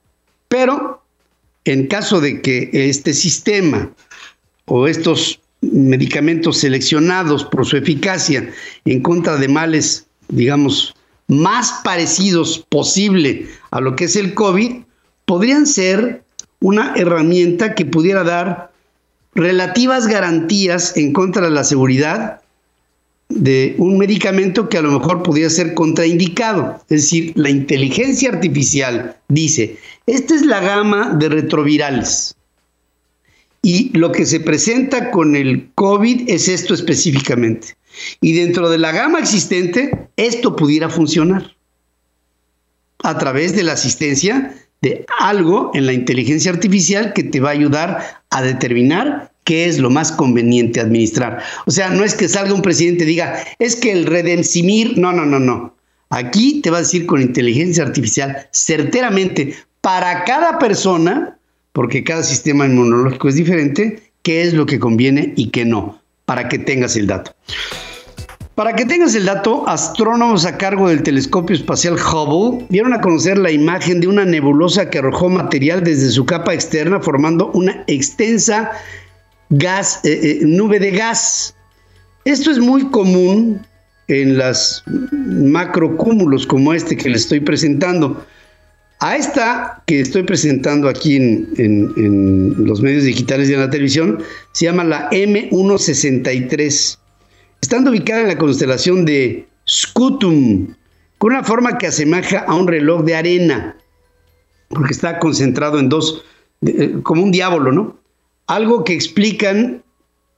Pero 0.47 1.03
en 1.65 1.87
caso 1.87 2.21
de 2.21 2.41
que 2.41 2.69
este 2.71 3.13
sistema 3.13 3.91
o 4.65 4.87
estos 4.87 5.39
medicamentos 5.61 6.57
seleccionados 6.57 7.43
por 7.43 7.65
su 7.65 7.75
eficacia 7.75 8.49
en 8.85 9.01
contra 9.01 9.35
de 9.35 9.47
males, 9.49 10.07
digamos, 10.29 10.95
más 11.27 11.81
parecidos 11.83 12.65
posible 12.69 13.47
a 13.71 13.81
lo 13.81 13.95
que 13.95 14.05
es 14.05 14.15
el 14.15 14.33
COVID, 14.33 14.83
podrían 15.25 15.67
ser 15.67 16.23
una 16.61 16.93
herramienta 16.95 17.75
que 17.75 17.85
pudiera 17.85 18.23
dar 18.23 18.71
relativas 19.33 20.07
garantías 20.07 20.97
en 20.97 21.13
contra 21.13 21.43
de 21.43 21.51
la 21.51 21.63
seguridad 21.63 22.41
de 23.29 23.75
un 23.77 23.97
medicamento 23.97 24.69
que 24.69 24.77
a 24.79 24.81
lo 24.81 24.99
mejor 24.99 25.21
podría 25.23 25.49
ser 25.49 25.75
contraindicado. 25.75 26.77
Es 26.89 27.03
decir, 27.03 27.33
la 27.35 27.49
inteligencia 27.49 28.29
artificial 28.29 29.15
dice, 29.27 29.77
esta 30.07 30.35
es 30.35 30.45
la 30.45 30.59
gama 30.59 31.15
de 31.17 31.29
retrovirales. 31.29 32.35
Y 33.61 33.95
lo 33.97 34.11
que 34.11 34.25
se 34.25 34.39
presenta 34.39 35.11
con 35.11 35.35
el 35.35 35.69
COVID 35.75 36.29
es 36.29 36.47
esto 36.47 36.73
específicamente. 36.73 37.75
Y 38.21 38.33
dentro 38.33 38.69
de 38.69 38.77
la 38.77 38.91
gama 38.91 39.19
existente, 39.19 40.07
esto 40.15 40.55
pudiera 40.55 40.89
funcionar 40.89 41.55
a 43.03 43.17
través 43.17 43.55
de 43.55 43.63
la 43.63 43.73
asistencia 43.73 44.55
de 44.81 45.05
algo 45.19 45.71
en 45.73 45.85
la 45.85 45.93
inteligencia 45.93 46.51
artificial 46.51 47.13
que 47.13 47.23
te 47.23 47.39
va 47.39 47.49
a 47.49 47.53
ayudar 47.53 48.21
a 48.29 48.41
determinar 48.41 49.31
qué 49.43 49.65
es 49.65 49.79
lo 49.79 49.89
más 49.89 50.11
conveniente 50.11 50.79
administrar. 50.79 51.43
O 51.65 51.71
sea, 51.71 51.89
no 51.89 52.03
es 52.03 52.13
que 52.13 52.29
salga 52.29 52.53
un 52.53 52.61
presidente 52.61 53.03
y 53.03 53.07
diga, 53.07 53.43
es 53.57 53.75
que 53.75 53.91
el 53.91 54.05
redemsimir, 54.05 54.97
no, 54.97 55.11
no, 55.11 55.25
no, 55.25 55.39
no. 55.39 55.75
Aquí 56.09 56.61
te 56.61 56.69
va 56.69 56.77
a 56.77 56.81
decir 56.81 57.05
con 57.05 57.21
inteligencia 57.21 57.83
artificial 57.83 58.47
certeramente 58.51 59.55
para 59.81 60.23
cada 60.23 60.59
persona, 60.59 61.37
porque 61.73 62.03
cada 62.03 62.23
sistema 62.23 62.65
inmunológico 62.65 63.29
es 63.29 63.35
diferente, 63.35 64.11
qué 64.21 64.43
es 64.43 64.53
lo 64.53 64.65
que 64.65 64.79
conviene 64.79 65.33
y 65.35 65.49
qué 65.49 65.65
no, 65.65 66.01
para 66.25 66.47
que 66.47 66.59
tengas 66.59 66.95
el 66.95 67.07
dato. 67.07 67.33
Para 68.59 68.75
que 68.75 68.83
tengas 68.83 69.15
el 69.15 69.23
dato, 69.23 69.63
astrónomos 69.69 70.45
a 70.45 70.57
cargo 70.57 70.89
del 70.89 71.01
telescopio 71.01 71.55
espacial 71.55 71.95
Hubble 71.95 72.65
dieron 72.67 72.91
a 72.91 72.99
conocer 72.99 73.37
la 73.37 73.51
imagen 73.51 74.01
de 74.01 74.07
una 74.09 74.25
nebulosa 74.25 74.89
que 74.89 74.97
arrojó 74.97 75.29
material 75.29 75.81
desde 75.81 76.09
su 76.09 76.25
capa 76.25 76.53
externa 76.53 76.99
formando 76.99 77.51
una 77.53 77.85
extensa 77.87 78.71
eh, 79.49 79.81
eh, 80.03 80.39
nube 80.41 80.77
de 80.77 80.91
gas. 80.91 81.55
Esto 82.25 82.51
es 82.51 82.59
muy 82.59 82.89
común 82.89 83.65
en 84.09 84.37
las 84.37 84.83
macrocúmulos 84.85 86.45
como 86.45 86.73
este 86.73 86.97
que 86.97 87.07
les 87.07 87.21
estoy 87.21 87.39
presentando. 87.39 88.25
A 88.99 89.15
esta 89.15 89.81
que 89.85 90.01
estoy 90.01 90.23
presentando 90.23 90.89
aquí 90.89 91.15
en, 91.15 91.47
en 91.55 92.55
los 92.65 92.81
medios 92.81 93.05
digitales 93.05 93.49
y 93.49 93.53
en 93.53 93.61
la 93.61 93.69
televisión 93.69 94.21
se 94.51 94.65
llama 94.65 94.83
la 94.83 95.09
M163 95.11 96.98
estando 97.61 97.91
ubicada 97.91 98.21
en 98.21 98.27
la 98.27 98.37
constelación 98.37 99.05
de 99.05 99.47
Scutum, 99.67 100.73
con 101.17 101.33
una 101.33 101.43
forma 101.43 101.77
que 101.77 101.87
asemeja 101.87 102.39
a 102.39 102.55
un 102.55 102.67
reloj 102.67 103.03
de 103.03 103.15
arena, 103.15 103.75
porque 104.69 104.93
está 104.93 105.19
concentrado 105.19 105.79
en 105.79 105.89
dos, 105.89 106.23
eh, 106.65 106.95
como 107.03 107.23
un 107.23 107.31
diablo, 107.31 107.71
¿no? 107.71 107.97
Algo 108.47 108.83
que 108.83 108.93
explican 108.93 109.83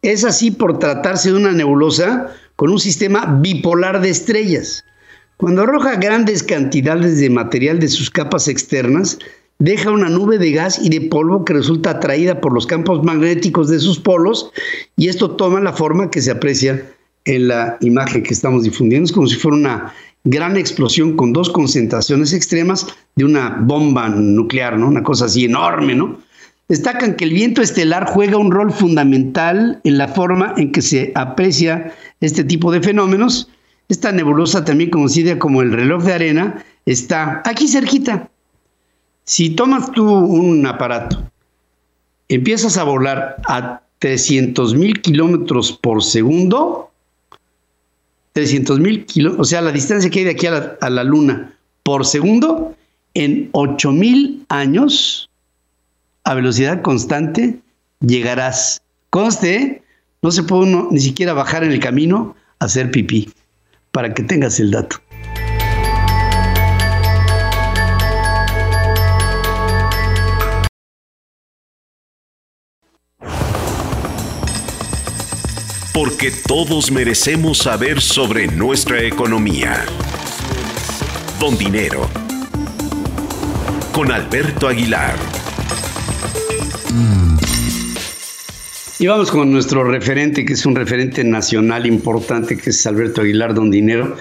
es 0.02 0.26
así 0.26 0.52
por 0.52 0.80
tratarse 0.80 1.32
de 1.32 1.38
una 1.38 1.52
nebulosa 1.52 2.34
con 2.56 2.72
un 2.72 2.80
sistema 2.80 3.38
bipolar 3.42 4.02
de 4.02 4.10
estrellas. 4.10 4.84
Cuando 5.38 5.64
arroja 5.64 5.96
grandes 5.96 6.44
cantidades 6.44 7.20
de 7.20 7.30
material 7.30 7.80
de 7.80 7.88
sus 7.88 8.10
capas 8.10 8.48
externas, 8.48 9.18
deja 9.60 9.92
una 9.92 10.10
nube 10.10 10.38
de 10.38 10.52
gas 10.52 10.80
y 10.80 10.90
de 10.90 11.02
polvo 11.02 11.46
que 11.46 11.54
resulta 11.54 11.92
atraída 11.92 12.42
por 12.42 12.54
los 12.54 12.66
campos 12.66 13.04
magnéticos 13.04 13.70
de 13.70 13.80
sus 13.80 14.00
polos 14.00 14.52
y 14.98 15.08
esto 15.08 15.32
toma 15.32 15.60
la 15.60 15.74
forma 15.74 16.10
que 16.10 16.22
se 16.22 16.32
aprecia 16.32 16.84
en 17.26 17.48
la 17.48 17.78
imagen 17.82 18.24
que 18.24 18.34
estamos 18.34 18.64
difundiendo. 18.64 19.06
Es 19.06 19.12
como 19.12 19.28
si 19.28 19.36
fuera 19.36 19.58
una 19.58 19.94
gran 20.24 20.58
explosión 20.58 21.16
con 21.16 21.34
dos 21.34 21.50
concentraciones 21.50 22.34
extremas 22.34 22.88
de 23.16 23.26
una 23.26 23.58
bomba 23.62 24.10
nuclear, 24.10 24.78
¿no? 24.78 24.88
Una 24.88 25.04
cosa 25.04 25.26
así 25.26 25.46
enorme, 25.46 25.96
¿no? 25.96 26.20
Destacan 26.68 27.16
que 27.16 27.26
el 27.26 27.34
viento 27.34 27.62
estelar 27.62 28.06
juega 28.08 28.38
un 28.38 28.52
rol 28.52 28.72
fundamental 28.72 29.82
en 29.84 29.98
la 29.98 30.08
forma 30.08 30.54
en 30.58 30.72
que 30.72 30.82
se 30.82 31.12
aprecia 31.16 31.94
este 32.22 32.44
tipo 32.44 32.72
de 32.72 32.82
fenómenos. 32.82 33.50
Esta 33.90 34.12
nebulosa, 34.14 34.64
también 34.64 34.90
conocida 34.90 35.38
como 35.38 35.62
el 35.62 35.74
reloj 35.74 36.04
de 36.04 36.14
arena, 36.14 36.64
está 36.86 37.42
aquí 37.46 37.68
cerquita. 37.68 38.30
Si 39.26 39.50
tomas 39.50 39.92
tú 39.92 40.10
un 40.10 40.66
aparato, 40.66 41.30
empiezas 42.30 42.78
a 42.78 42.84
volar 42.84 43.38
a 43.48 43.82
300 44.00 44.74
mil 44.76 45.02
kilómetros 45.02 45.74
por 45.74 46.04
segundo, 46.04 46.91
300 48.34 48.80
mil 48.80 49.06
kilómetros, 49.06 49.48
o 49.48 49.50
sea, 49.50 49.62
la 49.62 49.72
distancia 49.72 50.10
que 50.10 50.20
hay 50.20 50.26
de 50.26 50.32
aquí 50.32 50.48
a 50.48 50.52
la, 50.52 50.78
a 50.82 50.90
la 50.90 51.04
Luna 51.04 51.54
por 51.84 52.06
segundo, 52.06 52.76
en 53.14 53.50
8 53.52 53.92
mil 53.92 54.46
años, 54.50 55.30
a 56.24 56.34
velocidad 56.34 56.82
constante, 56.82 57.60
llegarás. 58.00 58.82
Conste, 59.10 59.84
no 60.22 60.32
se 60.32 60.44
puede 60.44 60.64
uno 60.64 60.88
ni 60.92 61.00
siquiera 61.00 61.34
bajar 61.34 61.64
en 61.64 61.72
el 61.72 61.80
camino 61.80 62.36
a 62.60 62.66
hacer 62.66 62.92
pipí, 62.92 63.30
para 63.92 64.14
que 64.14 64.24
tengas 64.24 64.60
el 64.60 64.72
dato. 64.72 64.98
Porque 76.04 76.32
todos 76.32 76.92
merecemos 76.92 77.60
saber 77.60 78.02
sobre 78.02 78.48
nuestra 78.48 79.04
economía. 79.04 79.86
Don 81.40 81.56
Dinero. 81.60 82.10
Con 83.94 84.12
Alberto 84.12 84.68
Aguilar. 84.68 85.14
Y 88.98 89.06
vamos 89.06 89.30
con 89.30 89.52
nuestro 89.52 89.84
referente, 89.84 90.44
que 90.44 90.54
es 90.54 90.66
un 90.66 90.76
referente 90.76 91.24
nacional 91.24 91.86
importante, 91.86 92.58
que 92.58 92.72
es 92.72 92.88
Alberto 92.88 93.22
Aguilar, 93.22 93.54
Don 93.54 93.70
Dinero, 93.70 94.18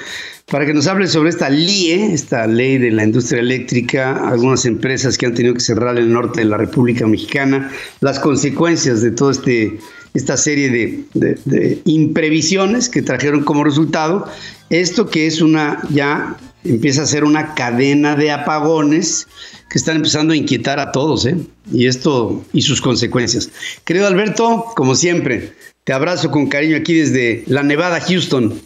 para 0.51 0.67
que 0.67 0.75
nos 0.75 0.87
hable 0.87 1.07
sobre 1.07 1.31
esta 1.31 1.49
LIE, 1.49 2.13
esta 2.13 2.47
ley 2.47 2.77
de 2.77 2.91
la 2.91 3.05
industria 3.05 3.41
eléctrica, 3.41 4.29
algunas 4.29 4.67
empresas 4.67 5.17
que 5.17 5.25
han 5.25 5.35
tenido 5.35 5.55
que 5.55 5.61
cerrar 5.61 5.97
el 5.97 6.13
norte 6.13 6.41
de 6.41 6.47
la 6.47 6.59
República 6.59 7.07
Mexicana, 7.07 7.73
las 8.01 8.19
consecuencias 8.19 9.01
de 9.01 9.13
todo 9.13 9.31
este 9.31 9.79
esta 10.15 10.37
serie 10.37 11.05
de, 11.15 11.83
imprevisiones 11.85 12.89
que 12.89 13.03
trajeron 13.03 13.45
como 13.45 13.65
resultado 13.65 14.27
esto 14.71 15.09
que 15.09 15.27
es 15.27 15.41
una, 15.41 15.81
ya 15.91 16.37
empieza 16.65 17.03
a 17.03 17.07
ser 17.07 17.25
una 17.25 17.55
cadena 17.55 18.15
de 18.15 18.31
apagones 18.31 19.27
que 19.69 19.79
están 19.79 19.97
empezando 19.97 20.33
a 20.33 20.37
inquietar 20.37 20.79
a 20.79 20.93
todos, 20.93 21.27
¿eh? 21.27 21.37
Y 21.73 21.87
esto 21.87 22.45
y 22.53 22.63
sus 22.63 22.81
consecuencias. 22.81 23.51
Querido 23.85 24.07
Alberto, 24.07 24.67
como 24.77 24.95
siempre, 24.95 25.53
te 25.85 25.93
abrazo 25.93 26.31
con 26.31 26.49
cariño 26.49 26.77
aquí 26.77 26.95
desde 26.95 27.45
la 27.47 27.63
Nevada, 27.63 28.01
Houston. 28.01 28.61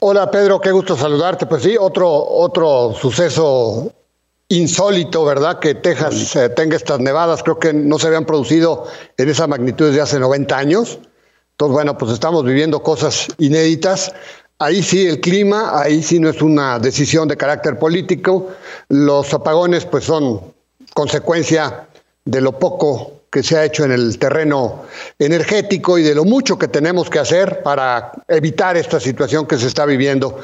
Hola 0.00 0.30
Pedro, 0.30 0.60
qué 0.60 0.72
gusto 0.72 0.96
saludarte. 0.96 1.46
Pues 1.46 1.62
sí, 1.62 1.76
otro, 1.78 2.08
otro 2.10 2.94
suceso 3.00 3.92
insólito, 4.50 5.24
¿verdad? 5.24 5.58
Que 5.60 5.74
Texas 5.74 6.36
eh, 6.36 6.50
tenga 6.50 6.76
estas 6.76 7.00
nevadas. 7.00 7.42
Creo 7.42 7.58
que 7.58 7.72
no 7.72 7.98
se 7.98 8.08
habían 8.08 8.26
producido 8.26 8.86
en 9.16 9.28
esa 9.28 9.46
magnitud 9.46 9.86
desde 9.86 10.02
hace 10.02 10.18
90 10.18 10.56
años. 10.56 10.98
Entonces, 11.52 11.72
bueno, 11.72 11.96
pues 11.96 12.12
estamos 12.12 12.44
viviendo 12.44 12.82
cosas 12.82 13.28
inéditas. 13.38 14.12
Ahí 14.58 14.82
sí 14.82 15.06
el 15.06 15.20
clima, 15.20 15.80
ahí 15.80 16.02
sí 16.02 16.20
no 16.20 16.28
es 16.28 16.42
una 16.42 16.78
decisión 16.78 17.28
de 17.28 17.36
carácter 17.36 17.78
político. 17.78 18.48
Los 18.88 19.32
apagones 19.32 19.86
pues 19.86 20.04
son 20.04 20.40
consecuencia 20.94 21.88
de 22.24 22.40
lo 22.40 22.58
poco 22.58 23.19
que 23.30 23.42
se 23.42 23.56
ha 23.56 23.64
hecho 23.64 23.84
en 23.84 23.92
el 23.92 24.18
terreno 24.18 24.82
energético 25.18 25.98
y 25.98 26.02
de 26.02 26.14
lo 26.14 26.24
mucho 26.24 26.58
que 26.58 26.66
tenemos 26.66 27.08
que 27.08 27.20
hacer 27.20 27.62
para 27.62 28.10
evitar 28.26 28.76
esta 28.76 28.98
situación 28.98 29.46
que 29.46 29.56
se 29.56 29.68
está 29.68 29.86
viviendo. 29.86 30.40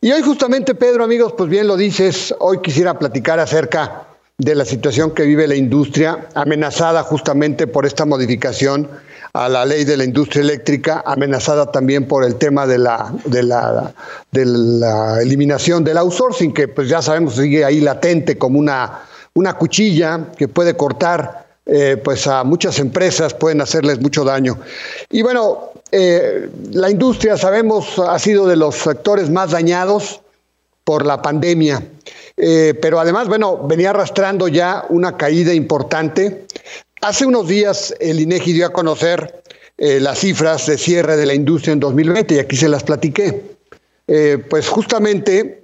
Y 0.00 0.10
hoy 0.12 0.22
justamente, 0.22 0.74
Pedro, 0.74 1.04
amigos, 1.04 1.34
pues 1.36 1.50
bien 1.50 1.66
lo 1.66 1.76
dices, 1.76 2.34
hoy 2.38 2.60
quisiera 2.62 2.98
platicar 2.98 3.38
acerca 3.38 4.06
de 4.38 4.54
la 4.54 4.64
situación 4.64 5.10
que 5.10 5.24
vive 5.24 5.46
la 5.46 5.54
industria, 5.54 6.28
amenazada 6.34 7.02
justamente 7.02 7.66
por 7.66 7.84
esta 7.84 8.06
modificación 8.06 8.88
a 9.34 9.48
la 9.50 9.66
ley 9.66 9.84
de 9.84 9.98
la 9.98 10.04
industria 10.04 10.40
eléctrica, 10.40 11.02
amenazada 11.04 11.70
también 11.70 12.08
por 12.08 12.24
el 12.24 12.36
tema 12.36 12.66
de 12.66 12.78
la, 12.78 13.12
de 13.26 13.42
la, 13.42 13.92
de 14.32 14.46
la 14.46 15.20
eliminación 15.20 15.84
del 15.84 15.98
outsourcing, 15.98 16.54
que 16.54 16.68
pues 16.68 16.88
ya 16.88 17.02
sabemos 17.02 17.36
sigue 17.36 17.66
ahí 17.66 17.80
latente 17.80 18.38
como 18.38 18.58
una, 18.58 19.02
una 19.34 19.52
cuchilla 19.54 20.28
que 20.38 20.48
puede 20.48 20.74
cortar 20.74 21.49
eh, 21.72 21.96
pues 22.02 22.26
a 22.26 22.42
muchas 22.42 22.80
empresas, 22.80 23.32
pueden 23.32 23.60
hacerles 23.60 24.00
mucho 24.00 24.24
daño. 24.24 24.58
Y 25.08 25.22
bueno, 25.22 25.70
eh, 25.92 26.50
la 26.72 26.90
industria, 26.90 27.36
sabemos, 27.36 27.96
ha 27.96 28.18
sido 28.18 28.48
de 28.48 28.56
los 28.56 28.74
sectores 28.74 29.30
más 29.30 29.52
dañados 29.52 30.20
por 30.82 31.06
la 31.06 31.22
pandemia. 31.22 31.80
Eh, 32.36 32.74
pero 32.82 32.98
además, 32.98 33.28
bueno, 33.28 33.68
venía 33.68 33.90
arrastrando 33.90 34.48
ya 34.48 34.84
una 34.88 35.16
caída 35.16 35.54
importante. 35.54 36.44
Hace 37.02 37.24
unos 37.24 37.46
días 37.46 37.94
el 38.00 38.18
INEGI 38.18 38.52
dio 38.52 38.66
a 38.66 38.72
conocer 38.72 39.40
las 39.78 40.18
cifras 40.18 40.66
de 40.66 40.76
cierre 40.76 41.16
de 41.16 41.24
la 41.24 41.32
industria 41.32 41.72
en 41.72 41.80
2020 41.80 42.34
y 42.34 42.38
aquí 42.38 42.54
se 42.54 42.68
las 42.68 42.82
platiqué. 42.82 43.42
Pues 44.50 44.68
justamente 44.68 45.62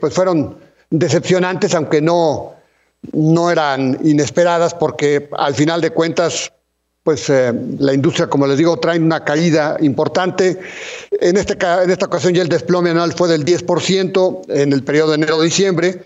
pues 0.00 0.14
fueron 0.14 0.56
decepcionantes, 0.88 1.74
aunque 1.74 2.00
no, 2.00 2.54
no 3.12 3.50
eran 3.50 3.98
inesperadas, 4.02 4.74
porque 4.74 5.28
al 5.36 5.54
final 5.54 5.80
de 5.80 5.90
cuentas 5.90 6.52
pues 7.04 7.30
la 7.30 7.94
industria, 7.94 8.26
como 8.26 8.46
les 8.46 8.58
digo, 8.58 8.76
trae 8.76 8.98
una 8.98 9.24
caída 9.24 9.78
importante. 9.80 10.58
En, 11.12 11.38
este, 11.38 11.56
en 11.82 11.90
esta 11.90 12.04
ocasión 12.04 12.34
ya 12.34 12.42
el 12.42 12.50
desplome 12.50 12.90
anual 12.90 13.14
fue 13.14 13.28
del 13.28 13.46
10% 13.46 14.42
en 14.48 14.74
el 14.74 14.84
periodo 14.84 15.12
de 15.12 15.14
enero-diciembre 15.14 16.02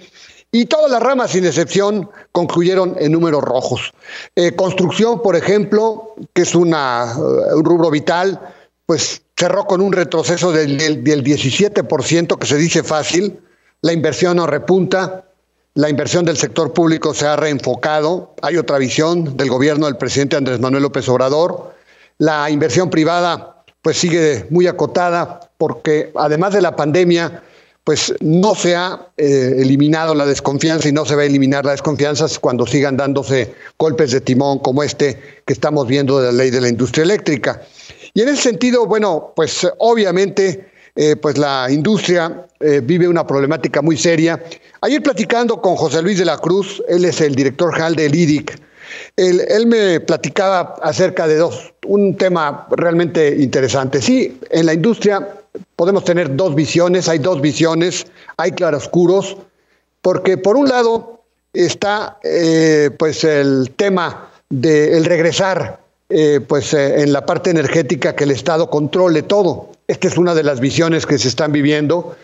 y 0.55 0.67
todas 0.67 0.91
las 0.91 1.03
ramas, 1.03 1.31
sin 1.31 1.47
excepción, 1.47 2.11
concluyeron 2.31 2.95
en 2.99 3.13
números 3.13 3.43
rojos. 3.43 3.95
Eh, 4.37 4.55
construcción, 4.55 5.23
por 5.23 5.35
ejemplo, 5.35 6.15
que 6.35 6.43
es 6.43 6.55
una, 6.55 7.11
eh, 7.17 7.55
un 7.55 7.65
rubro 7.65 7.91
vital, 7.91 8.39
pues 8.85 9.23
cerró 9.35 9.65
con 9.65 9.81
un 9.81 9.95
retroceso 9.95 10.53
del, 10.53 10.77
del, 10.77 11.25
17%, 11.25 12.39
que 12.39 12.47
se 12.47 12.57
dice 12.59 12.83
fácil. 12.83 13.41
La 13.81 13.95
inversión 13.95 14.37
no 14.37 14.47
repunta, 14.47 15.25
la 15.75 15.89
inversión 15.89 16.25
del 16.25 16.37
sector 16.37 16.73
público 16.75 17.15
se 17.15 17.27
ha 17.27 17.37
reenfocado. 17.37 18.35
Hay 18.43 18.59
otra 18.59 18.79
visión 18.79 19.37
del 19.37 19.49
gobierno 19.49 19.87
del 19.87 19.97
presidente 19.97 20.37
Andrés 20.37 20.61
Manuel 20.61 20.83
López 20.83 21.09
Obrador. 21.09 21.75
La 22.19 22.51
inversión 22.51 22.91
privada, 22.91 23.65
pues 23.81 23.97
sigue 23.97 24.47
muy 24.51 24.67
acotada, 24.67 25.41
porque 25.57 26.13
además 26.15 26.53
de 26.53 26.61
la 26.61 26.77
pandemia, 26.77 27.43
pues 27.85 28.15
no 28.21 28.55
se 28.55 28.77
ha 28.77 29.09
eh, 29.17 29.55
eliminado 29.59 30.15
la 30.15 30.27
desconfianza 30.27 30.89
y 30.89 30.93
no 30.93 31.07
se 31.07 31.17
va 31.17 31.23
a 31.23 31.25
eliminar 31.25 31.65
la 31.65 31.73
desconfianza 31.73 32.27
cuando 32.39 32.67
sigan 32.67 32.97
dándose 32.97 33.55
golpes 33.79 34.13
de 34.13 34.21
timón 34.21 34.59
como 34.59 34.83
este 34.83 35.19
que 35.47 35.53
estamos 35.53 35.89
viendo 35.89 36.21
de 36.21 36.27
la 36.27 36.33
ley 36.33 36.51
de 36.51 36.61
la 36.61 36.69
industria 36.69 37.03
eléctrica. 37.03 37.63
Y 38.13 38.21
en 38.21 38.29
ese 38.29 38.43
sentido, 38.43 38.87
bueno, 38.87 39.33
pues 39.35 39.67
obviamente 39.79 40.71
eh, 40.95 41.17
pues 41.17 41.39
la 41.39 41.69
industria 41.71 42.47
eh, 42.61 42.81
vive 42.83 43.09
una 43.09 43.27
problemática 43.27 43.81
muy 43.81 43.97
seria. 43.97 44.43
Ayer 44.83 45.03
platicando 45.03 45.61
con 45.61 45.77
José 45.77 46.03
Luis 46.03 46.19
de 46.19 46.25
la 46.25 46.39
Cruz, 46.39 46.83
él 46.89 47.05
es 47.05 47.21
el 47.21 47.35
director 47.35 47.73
general 47.73 47.97
del 47.97 48.15
IDIC, 48.15 48.61
él, 49.17 49.67
me 49.67 50.01
platicaba 50.01 50.77
acerca 50.83 51.27
de 51.27 51.37
dos, 51.37 51.73
un 51.87 52.17
tema 52.17 52.67
realmente 52.71 53.37
interesante. 53.39 54.01
Sí, 54.01 54.39
en 54.51 54.67
la 54.67 54.75
industria 54.75 55.29
podemos 55.77 56.05
tener 56.05 56.35
dos 56.35 56.55
visiones, 56.55 57.09
hay 57.09 57.19
dos 57.19 57.41
visiones, 57.41 58.07
hay 58.37 58.53
claroscuros, 58.53 59.37
porque 60.01 60.37
por 60.39 60.57
un 60.57 60.69
lado 60.69 61.23
está 61.53 62.19
eh, 62.23 62.91
pues 62.99 63.25
el 63.25 63.73
tema 63.77 64.31
del 64.49 65.05
regresar 65.05 65.81
eh, 66.09 66.41
pues 66.47 66.75
en 66.75 67.13
la 67.13 67.25
parte 67.25 67.51
energética 67.51 68.15
que 68.15 68.25
el 68.25 68.33
Estado 68.33 68.69
controle 68.69 69.23
todo. 69.23 69.71
Esta 69.93 70.09
es 70.09 70.17
una 70.17 70.35
de 70.35 70.43
las 70.43 70.59
visiones 70.59 71.05
que 71.05 71.19
se 71.19 71.29
están 71.29 71.53
viviendo 71.53 72.17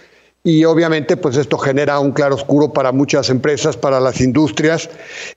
y 0.43 0.65
obviamente 0.65 1.19
pues 1.19 1.37
esto 1.37 1.59
genera 1.59 1.99
un 1.99 2.13
claroscuro 2.13 2.73
para 2.73 2.93
muchas 2.93 3.29
empresas, 3.29 3.77
para 3.77 4.01
las 4.01 4.23
industrias. 4.23 4.89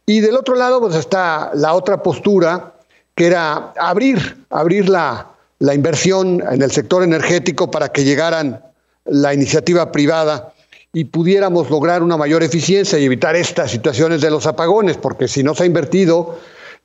Y 0.05 0.21
del 0.21 0.37
otro 0.37 0.55
lado 0.55 0.79
pues 0.79 0.95
está 0.95 1.51
la 1.55 1.73
otra 1.73 2.01
postura 2.01 2.71
que 3.15 3.27
era 3.27 3.73
abrir, 3.77 4.45
abrir 4.49 4.87
la, 4.87 5.27
la 5.59 5.73
inversión 5.73 6.41
en 6.49 6.61
el 6.61 6.71
sector 6.71 7.03
energético 7.03 7.69
para 7.69 7.89
que 7.89 8.05
llegaran 8.05 8.63
la 9.03 9.33
iniciativa 9.33 9.91
privada 9.91 10.53
y 10.93 11.03
pudiéramos 11.03 11.69
lograr 11.69 12.01
una 12.01 12.15
mayor 12.15 12.43
eficiencia 12.43 12.97
y 12.97 13.03
evitar 13.03 13.35
estas 13.35 13.71
situaciones 13.71 14.21
de 14.21 14.31
los 14.31 14.47
apagones, 14.47 14.95
porque 14.95 15.27
si 15.27 15.43
no 15.43 15.53
se 15.53 15.63
ha 15.63 15.65
invertido 15.65 16.39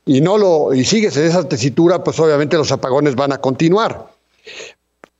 y 0.04 0.20
no 0.20 0.38
lo 0.38 0.74
y 0.74 0.84
sigues 0.84 1.16
en 1.16 1.26
esa 1.26 1.48
tesitura, 1.48 2.02
pues 2.02 2.18
obviamente 2.18 2.56
los 2.56 2.72
apagones 2.72 3.14
van 3.14 3.32
a 3.32 3.38
continuar. 3.38 4.16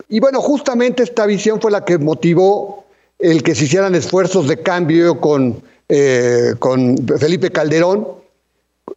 Y 0.08 0.20
bueno, 0.20 0.40
justamente 0.40 1.02
esta 1.02 1.26
visión 1.26 1.60
fue 1.60 1.70
la 1.70 1.84
que 1.84 1.98
motivó 1.98 2.84
el 3.18 3.42
que 3.42 3.54
se 3.54 3.64
hicieran 3.64 3.94
esfuerzos 3.94 4.46
de 4.46 4.62
cambio 4.62 5.20
con, 5.20 5.62
eh, 5.88 6.54
con 6.58 6.96
Felipe 7.18 7.50
Calderón. 7.50 8.06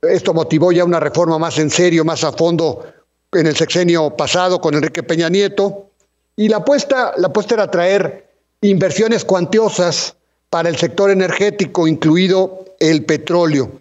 Esto 0.01 0.33
motivó 0.33 0.71
ya 0.71 0.83
una 0.83 0.99
reforma 0.99 1.39
más 1.39 1.57
en 1.57 1.69
serio, 1.69 2.05
más 2.05 2.23
a 2.23 2.31
fondo 2.31 2.85
en 3.31 3.47
el 3.47 3.55
sexenio 3.55 4.15
pasado 4.15 4.59
con 4.59 4.73
Enrique 4.73 5.03
Peña 5.03 5.29
Nieto, 5.29 5.89
y 6.35 6.47
la 6.47 6.57
apuesta, 6.57 7.13
la 7.17 7.27
apuesta 7.27 7.55
era 7.55 7.69
traer 7.69 8.29
inversiones 8.61 9.25
cuantiosas 9.25 10.15
para 10.49 10.69
el 10.69 10.77
sector 10.77 11.11
energético, 11.11 11.87
incluido 11.87 12.65
el 12.79 13.05
petróleo. 13.05 13.71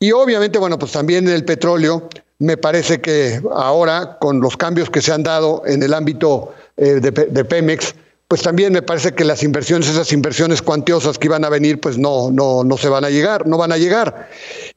Y 0.00 0.12
obviamente, 0.12 0.58
bueno, 0.58 0.78
pues 0.78 0.92
también 0.92 1.28
el 1.28 1.44
petróleo, 1.44 2.08
me 2.38 2.56
parece 2.56 3.00
que 3.00 3.40
ahora, 3.52 4.16
con 4.20 4.40
los 4.40 4.56
cambios 4.56 4.90
que 4.90 5.02
se 5.02 5.12
han 5.12 5.22
dado 5.22 5.62
en 5.66 5.82
el 5.82 5.92
ámbito 5.92 6.54
eh, 6.78 7.00
de, 7.00 7.10
de, 7.10 7.44
Pemex, 7.44 7.94
pues 8.28 8.42
también 8.42 8.72
me 8.72 8.82
parece 8.82 9.12
que 9.12 9.24
las 9.24 9.42
inversiones, 9.42 9.88
esas 9.88 10.12
inversiones 10.12 10.62
cuantiosas 10.62 11.18
que 11.18 11.26
iban 11.26 11.44
a 11.44 11.48
venir, 11.48 11.80
pues 11.80 11.98
no, 11.98 12.30
no, 12.30 12.62
no 12.64 12.76
se 12.76 12.88
van 12.88 13.04
a 13.04 13.10
llegar, 13.10 13.46
no 13.46 13.58
van 13.58 13.72
a 13.72 13.78
llegar. 13.78 14.28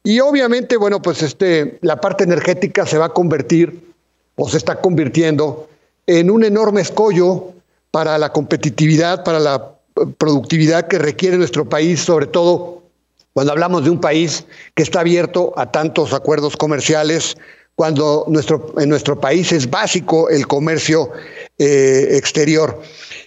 Y 0.04 0.20
obviamente, 0.20 0.78
bueno, 0.78 1.02
pues 1.02 1.22
este, 1.22 1.78
la 1.82 2.02
parte 2.02 2.24
energética 2.24 2.86
se 2.86 2.98
va 2.98 3.06
a 3.06 3.10
convertir 3.10 3.94
o 4.36 4.50
se 4.50 4.58
está 4.58 4.82
convirtiendo 4.82 5.70
en 6.08 6.32
un 6.32 6.44
enorme 6.44 6.82
escollo 6.82 7.54
para 7.92 8.18
la 8.18 8.32
competitividad, 8.32 9.24
para 9.24 9.40
la 9.40 9.76
productividad 10.18 10.88
que 10.88 10.98
requiere 10.98 11.38
nuestro 11.38 11.68
país, 11.68 12.00
sobre 12.00 12.26
todo 12.28 12.82
cuando 13.34 13.52
hablamos 13.52 13.84
de 13.84 13.90
un 13.90 14.02
país 14.02 14.46
que 14.76 14.84
está 14.84 15.02
abierto 15.02 15.54
a 15.56 15.72
tantos 15.72 16.14
acuerdos 16.14 16.58
comerciales, 16.58 17.38
cuando 17.82 18.26
nuestro, 18.28 18.76
en 18.78 18.90
nuestro 18.90 19.20
país 19.20 19.52
es 19.52 19.68
básico 19.68 20.30
el 20.30 20.46
comercio 20.46 21.10
eh, 21.58 22.10
exterior. 22.12 22.80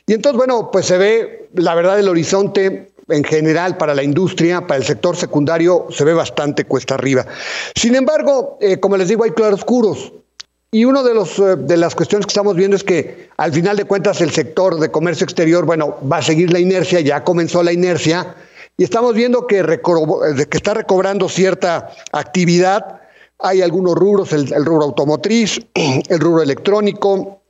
Y 0.07 0.13
entonces, 0.13 0.37
bueno, 0.37 0.71
pues 0.71 0.87
se 0.87 0.97
ve, 0.97 1.49
la 1.55 1.75
verdad, 1.75 1.99
el 1.99 2.09
horizonte 2.09 2.93
en 3.09 3.25
general 3.25 3.77
para 3.79 3.97
la 3.97 4.05
industria, 4.05 4.65
para 4.65 4.79
el 4.79 4.85
sector 4.85 5.17
secundario, 5.17 5.89
se 5.91 6.05
ve 6.05 6.15
bastante 6.15 6.67
cuesta 6.67 6.95
arriba. 6.95 7.27
Sin 7.75 7.97
embargo, 7.97 8.57
eh, 8.61 8.79
como 8.79 8.97
les 8.97 9.09
digo, 9.09 9.25
hay 9.25 9.33
claroscuros. 9.33 10.13
Y 10.71 10.85
una 10.85 11.03
de, 11.03 11.15
eh, 11.15 11.57
de 11.59 11.77
las 11.77 11.97
cuestiones 11.97 12.25
que 12.25 12.31
estamos 12.31 12.55
viendo 12.55 12.77
es 12.77 12.85
que 12.85 13.31
al 13.37 13.53
final 13.53 13.77
de 13.77 13.87
cuentas 13.87 14.21
el 14.21 14.31
sector 14.31 14.79
de 14.79 14.89
comercio 14.89 15.25
exterior, 15.25 15.67
bueno, 15.67 15.97
va 16.09 16.19
a 16.19 16.23
seguir 16.23 16.53
la 16.53 16.61
inercia, 16.61 17.01
ya 17.01 17.25
comenzó 17.25 17.61
la 17.65 17.73
inercia, 17.73 18.37
y 18.77 18.85
estamos 18.85 19.17
viendo 19.17 19.49
que, 19.49 19.65
que 20.49 20.57
está 20.57 20.75
recobrando 20.75 21.29
cierta 21.29 21.91
actividad. 22.13 23.01
Hay 23.47 23.61
algunos 23.61 23.95
rubros, 23.95 24.33
el, 24.33 24.65
rubro 24.65 24.85
automotriz, 24.85 25.61
el 25.75 26.19
rubro 26.19 26.43
electrónico, 26.43 27.43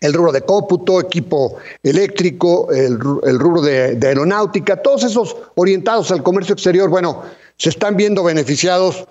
el 0.00 0.12
rubro 0.12 0.30
de 0.30 0.42
cómputo, 0.42 1.00
equipo 1.00 1.56
eléctrico, 1.82 2.70
el, 2.70 3.00
rubro 3.00 3.60
de, 3.60 3.96
de, 3.96 4.06
aeronáutica, 4.06 4.80
todos 4.80 5.02
esos 5.02 5.36
orientados 5.56 6.12
al 6.12 6.22
comercio 6.22 6.52
exterior, 6.52 6.88
bueno, 6.88 7.22
se 7.56 7.70
están 7.70 7.96
viendo 7.96 8.22
beneficiados 8.22 9.06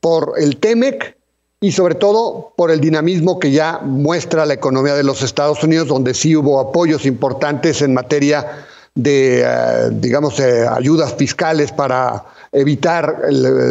por 0.00 0.34
el 0.36 0.56
TEMEC, 0.56 1.16
y 1.60 1.72
sobre 1.72 1.96
todo 1.96 2.52
por 2.56 2.70
el 2.70 2.80
dinamismo 2.80 3.38
que 3.38 3.50
ya 3.50 3.80
muestra 3.82 4.46
la 4.46 4.54
economía 4.54 4.94
de 4.94 5.02
los 5.02 5.22
Estados 5.22 5.62
Unidos, 5.64 5.88
donde 5.88 6.14
sí 6.14 6.36
hubo 6.36 6.60
apoyos 6.60 7.04
importantes 7.04 7.82
en 7.82 7.94
materia 7.94 8.66
de, 8.98 9.42
eh, 9.42 9.90
digamos, 9.92 10.40
eh, 10.40 10.66
ayudas 10.68 11.14
fiscales 11.14 11.70
para 11.70 12.24
evitar, 12.50 13.22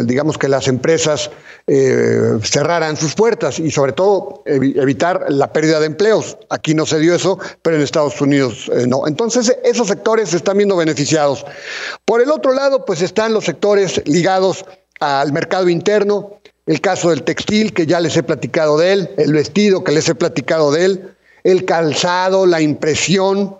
digamos, 0.04 0.38
que 0.38 0.48
las 0.48 0.68
empresas 0.68 1.30
eh, 1.66 2.38
cerraran 2.42 2.96
sus 2.96 3.14
puertas 3.14 3.58
y 3.58 3.70
sobre 3.70 3.92
todo 3.92 4.42
evitar 4.46 5.26
la 5.28 5.52
pérdida 5.52 5.80
de 5.80 5.86
empleos. 5.86 6.38
Aquí 6.48 6.74
no 6.74 6.86
se 6.86 6.98
dio 6.98 7.14
eso, 7.14 7.38
pero 7.60 7.76
en 7.76 7.82
Estados 7.82 8.18
Unidos 8.22 8.70
no. 8.86 9.06
Entonces, 9.06 9.54
esos 9.64 9.88
sectores 9.88 10.30
se 10.30 10.38
están 10.38 10.56
viendo 10.56 10.76
beneficiados. 10.76 11.44
Por 12.06 12.22
el 12.22 12.30
otro 12.30 12.54
lado, 12.54 12.86
pues 12.86 13.02
están 13.02 13.34
los 13.34 13.44
sectores 13.44 14.00
ligados 14.06 14.64
al 15.00 15.32
mercado 15.32 15.68
interno, 15.68 16.38
el 16.66 16.80
caso 16.80 17.10
del 17.10 17.22
textil, 17.22 17.74
que 17.74 17.84
ya 17.84 18.00
les 18.00 18.16
he 18.16 18.22
platicado 18.22 18.78
de 18.78 18.92
él, 18.92 19.10
el 19.18 19.34
vestido, 19.34 19.84
que 19.84 19.92
les 19.92 20.08
he 20.08 20.14
platicado 20.14 20.72
de 20.72 20.84
él, 20.86 21.14
el 21.44 21.66
calzado, 21.66 22.46
la 22.46 22.62
impresión, 22.62 23.58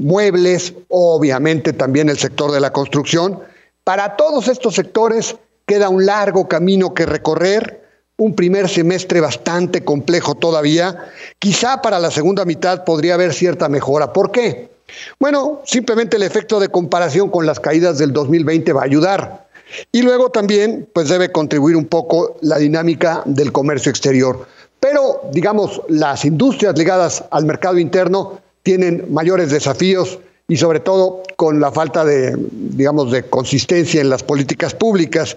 muebles, 0.00 0.74
obviamente 0.88 1.72
también 1.72 2.08
el 2.08 2.18
sector 2.18 2.50
de 2.52 2.60
la 2.60 2.72
construcción. 2.72 3.40
Para 3.84 4.16
todos 4.16 4.48
estos 4.48 4.74
sectores 4.74 5.36
queda 5.66 5.88
un 5.88 6.06
largo 6.06 6.48
camino 6.48 6.94
que 6.94 7.06
recorrer, 7.06 7.80
un 8.16 8.34
primer 8.34 8.68
semestre 8.68 9.20
bastante 9.20 9.82
complejo 9.84 10.34
todavía. 10.34 11.10
Quizá 11.38 11.80
para 11.80 11.98
la 11.98 12.10
segunda 12.10 12.44
mitad 12.44 12.84
podría 12.84 13.14
haber 13.14 13.32
cierta 13.32 13.68
mejora. 13.68 14.12
¿Por 14.12 14.30
qué? 14.30 14.70
Bueno, 15.18 15.62
simplemente 15.64 16.16
el 16.16 16.22
efecto 16.22 16.60
de 16.60 16.68
comparación 16.68 17.30
con 17.30 17.46
las 17.46 17.60
caídas 17.60 17.98
del 17.98 18.12
2020 18.12 18.72
va 18.72 18.82
a 18.82 18.84
ayudar. 18.84 19.48
Y 19.92 20.02
luego 20.02 20.30
también 20.30 20.88
pues 20.92 21.08
debe 21.08 21.30
contribuir 21.30 21.76
un 21.76 21.86
poco 21.86 22.36
la 22.42 22.58
dinámica 22.58 23.22
del 23.24 23.52
comercio 23.52 23.90
exterior. 23.90 24.46
Pero, 24.80 25.22
digamos, 25.32 25.82
las 25.88 26.24
industrias 26.24 26.76
ligadas 26.76 27.24
al 27.30 27.44
mercado 27.44 27.78
interno 27.78 28.40
tienen 28.62 29.06
mayores 29.10 29.50
desafíos 29.50 30.18
y 30.50 30.56
sobre 30.56 30.80
todo 30.80 31.22
con 31.36 31.60
la 31.60 31.70
falta 31.70 32.04
de, 32.04 32.34
digamos, 32.36 33.12
de 33.12 33.22
consistencia 33.22 34.00
en 34.00 34.10
las 34.10 34.24
políticas 34.24 34.74
públicas. 34.74 35.36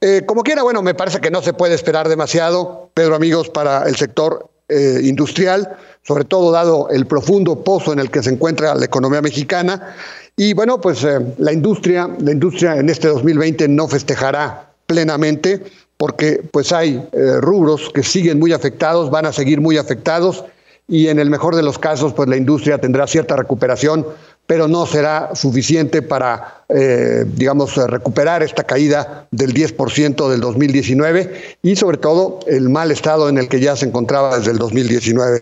Eh, 0.00 0.22
como 0.24 0.44
quiera, 0.44 0.62
bueno, 0.62 0.82
me 0.82 0.94
parece 0.94 1.20
que 1.20 1.32
no 1.32 1.42
se 1.42 1.52
puede 1.52 1.74
esperar 1.74 2.08
demasiado, 2.08 2.88
Pedro, 2.94 3.16
amigos, 3.16 3.48
para 3.48 3.88
el 3.88 3.96
sector 3.96 4.48
eh, 4.68 5.00
industrial, 5.02 5.76
sobre 6.02 6.24
todo 6.24 6.52
dado 6.52 6.88
el 6.90 7.06
profundo 7.06 7.64
pozo 7.64 7.92
en 7.92 7.98
el 7.98 8.08
que 8.08 8.22
se 8.22 8.30
encuentra 8.30 8.76
la 8.76 8.84
economía 8.84 9.20
mexicana. 9.20 9.96
Y 10.36 10.54
bueno, 10.54 10.80
pues 10.80 11.02
eh, 11.02 11.18
la 11.38 11.52
industria, 11.52 12.08
la 12.20 12.30
industria 12.30 12.76
en 12.76 12.88
este 12.88 13.08
2020 13.08 13.66
no 13.66 13.88
festejará 13.88 14.70
plenamente 14.86 15.60
porque 15.96 16.40
pues 16.52 16.72
hay 16.72 17.04
rubros 17.40 17.90
que 17.94 18.02
siguen 18.02 18.40
muy 18.40 18.52
afectados, 18.52 19.10
van 19.10 19.26
a 19.26 19.32
seguir 19.32 19.60
muy 19.60 19.76
afectados 19.76 20.44
y 20.92 21.08
en 21.08 21.18
el 21.18 21.30
mejor 21.30 21.56
de 21.56 21.62
los 21.62 21.78
casos, 21.78 22.12
pues 22.12 22.28
la 22.28 22.36
industria 22.36 22.76
tendrá 22.76 23.06
cierta 23.06 23.34
recuperación, 23.34 24.06
pero 24.46 24.68
no 24.68 24.84
será 24.84 25.30
suficiente 25.34 26.02
para 26.02 26.62
eh, 26.74 27.26
digamos, 27.26 27.76
recuperar 27.76 28.42
esta 28.42 28.64
caída 28.64 29.26
del 29.30 29.52
10% 29.52 30.30
del 30.30 30.40
2019 30.40 31.58
y 31.62 31.76
sobre 31.76 31.98
todo 31.98 32.40
el 32.46 32.70
mal 32.70 32.90
estado 32.90 33.28
en 33.28 33.36
el 33.36 33.48
que 33.48 33.60
ya 33.60 33.76
se 33.76 33.84
encontraba 33.84 34.38
desde 34.38 34.52
el 34.52 34.58
2019. 34.58 35.40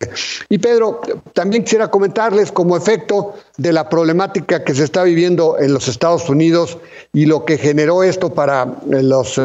Y 0.49 0.59
Pedro, 0.59 1.01
también 1.33 1.63
quisiera 1.63 1.89
comentarles 1.89 2.51
como 2.51 2.77
efecto 2.77 3.35
de 3.61 3.73
la 3.73 3.89
problemática 3.89 4.65
que 4.65 4.75
se 4.75 4.85
está 4.85 5.03
viviendo 5.03 5.59
en 5.59 5.73
los 5.75 5.89
Estados 5.89 6.29
Unidos 6.29 6.79
y 7.13 7.27
lo 7.27 7.45
que 7.45 7.59
generó 7.59 8.03
esto 8.03 8.33
para 8.33 8.63
eh, 8.91 9.03
los, 9.03 9.39
eh, 9.39 9.43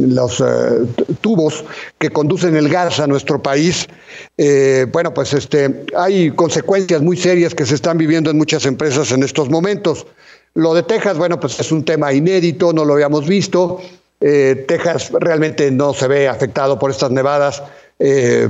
los 0.00 0.42
tubos 1.20 1.64
que 1.98 2.10
conducen 2.10 2.56
el 2.56 2.68
gas 2.68 3.00
a 3.00 3.06
nuestro 3.06 3.42
país. 3.42 3.88
bueno, 4.92 5.14
pues 5.14 5.32
este, 5.32 5.84
hay 5.96 6.30
consecuencias 6.30 7.02
muy 7.02 7.16
serias 7.16 7.54
que 7.54 7.66
se 7.66 7.74
están 7.74 7.98
viviendo 7.98 8.30
en 8.30 8.38
muchas 8.38 8.66
empresas 8.66 9.12
en 9.12 9.22
estos 9.22 9.48
momentos. 9.48 10.06
Lo 10.54 10.74
de 10.74 10.82
Texas, 10.82 11.16
bueno, 11.16 11.40
pues 11.40 11.58
es 11.60 11.72
un 11.72 11.84
tema 11.84 12.12
inédito, 12.12 12.72
no 12.72 12.84
lo 12.84 12.94
habíamos 12.94 13.26
visto. 13.26 13.80
Eh, 14.20 14.64
Texas 14.68 15.10
realmente 15.18 15.70
no 15.70 15.94
se 15.94 16.06
ve 16.06 16.28
afectado 16.28 16.78
por 16.78 16.90
estas 16.90 17.10
nevadas 17.10 17.62
eh, 17.98 18.48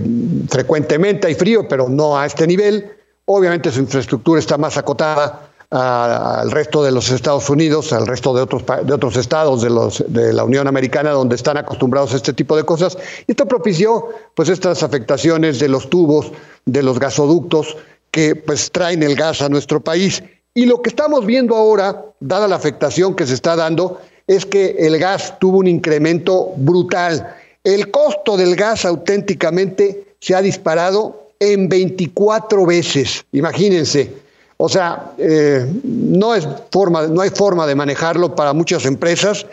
frecuentemente, 0.51 1.29
hay 1.29 1.35
frío, 1.35 1.67
pero 1.67 1.89
no 1.89 2.19
a 2.19 2.27
este 2.27 2.47
nivel. 2.47 2.91
Obviamente 3.25 3.71
su 3.71 3.81
infraestructura 3.81 4.41
está 4.41 4.59
más 4.59 4.77
acotada 4.77 5.49
al 5.71 6.51
resto 6.51 6.85
de 6.85 6.91
los 6.91 7.11
Estados 7.11 7.49
Unidos, 7.49 7.95
al 7.95 8.07
resto 8.07 8.35
de 8.35 8.43
otros, 8.43 8.63
de 8.85 8.93
otros 8.93 9.17
estados 9.17 9.63
de, 9.63 9.71
los, 9.71 10.05
de 10.07 10.33
la 10.33 10.45
Unión 10.45 10.69
Americana, 10.69 11.13
donde 11.13 11.37
están 11.37 11.57
acostumbrados 11.57 12.13
a 12.13 12.17
este 12.17 12.35
tipo 12.35 12.57
de 12.57 12.65
cosas. 12.65 12.99
Y 13.27 13.33
esto 13.33 13.49
propició 13.49 14.09
pues 14.35 14.51
estas 14.51 14.83
afectaciones 14.83 15.61
de 15.61 15.69
los 15.69 15.89
tubos, 15.89 16.31
de 16.67 16.83
los 16.83 16.99
gasoductos 16.99 17.77
que 18.11 18.37
pues 18.37 18.71
traen 18.71 19.03
el 19.03 19.17
gas 19.17 19.41
a 19.41 19.49
nuestro 19.49 19.81
país. 19.81 20.23
Y 20.53 20.67
lo 20.67 20.83
que 20.83 20.91
estamos 20.91 21.25
viendo 21.25 21.57
ahora, 21.57 22.05
dada 22.21 22.47
la 22.47 22.57
afectación 22.57 23.15
que 23.17 23.27
se 23.27 23.33
está 23.33 23.57
dando, 23.57 23.99
es 24.27 24.45
que 24.45 24.77
el 24.79 24.99
gas 24.99 25.39
tuvo 25.39 25.59
un 25.59 25.67
incremento 25.67 26.51
brutal. 26.57 27.35
El 27.65 27.91
costo 27.91 28.37
del 28.37 28.57
gas 28.57 28.85
auténticamente 28.85 30.17
se 30.21 30.35
ha 30.35 30.43
disparado 30.43 31.22
en 31.43 31.69
24 31.69 32.65
veces, 32.65 33.25
imagínense. 33.33 34.13
O 34.59 34.69
sea, 34.69 35.11
eh, 35.19 35.67
no, 35.83 36.37
es 36.37 36.47
forma, 36.71 37.09
no 37.09 37.21
hay 37.21 37.31
forma 37.31 37.67
de 37.67 37.75
manejarlo 37.75 38.37
para 38.37 38.53
muchas 38.53 38.87
empresas. 38.87 39.47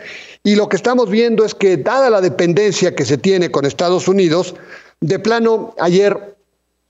Y 0.44 0.54
lo 0.54 0.68
que 0.68 0.76
estamos 0.76 1.10
viendo 1.10 1.44
es 1.44 1.52
que, 1.52 1.76
dada 1.78 2.08
la 2.08 2.20
dependencia 2.20 2.94
que 2.94 3.04
se 3.04 3.18
tiene 3.18 3.50
con 3.50 3.64
Estados 3.64 4.06
Unidos, 4.06 4.54
de 5.00 5.18
plano, 5.18 5.74
ayer 5.80 6.36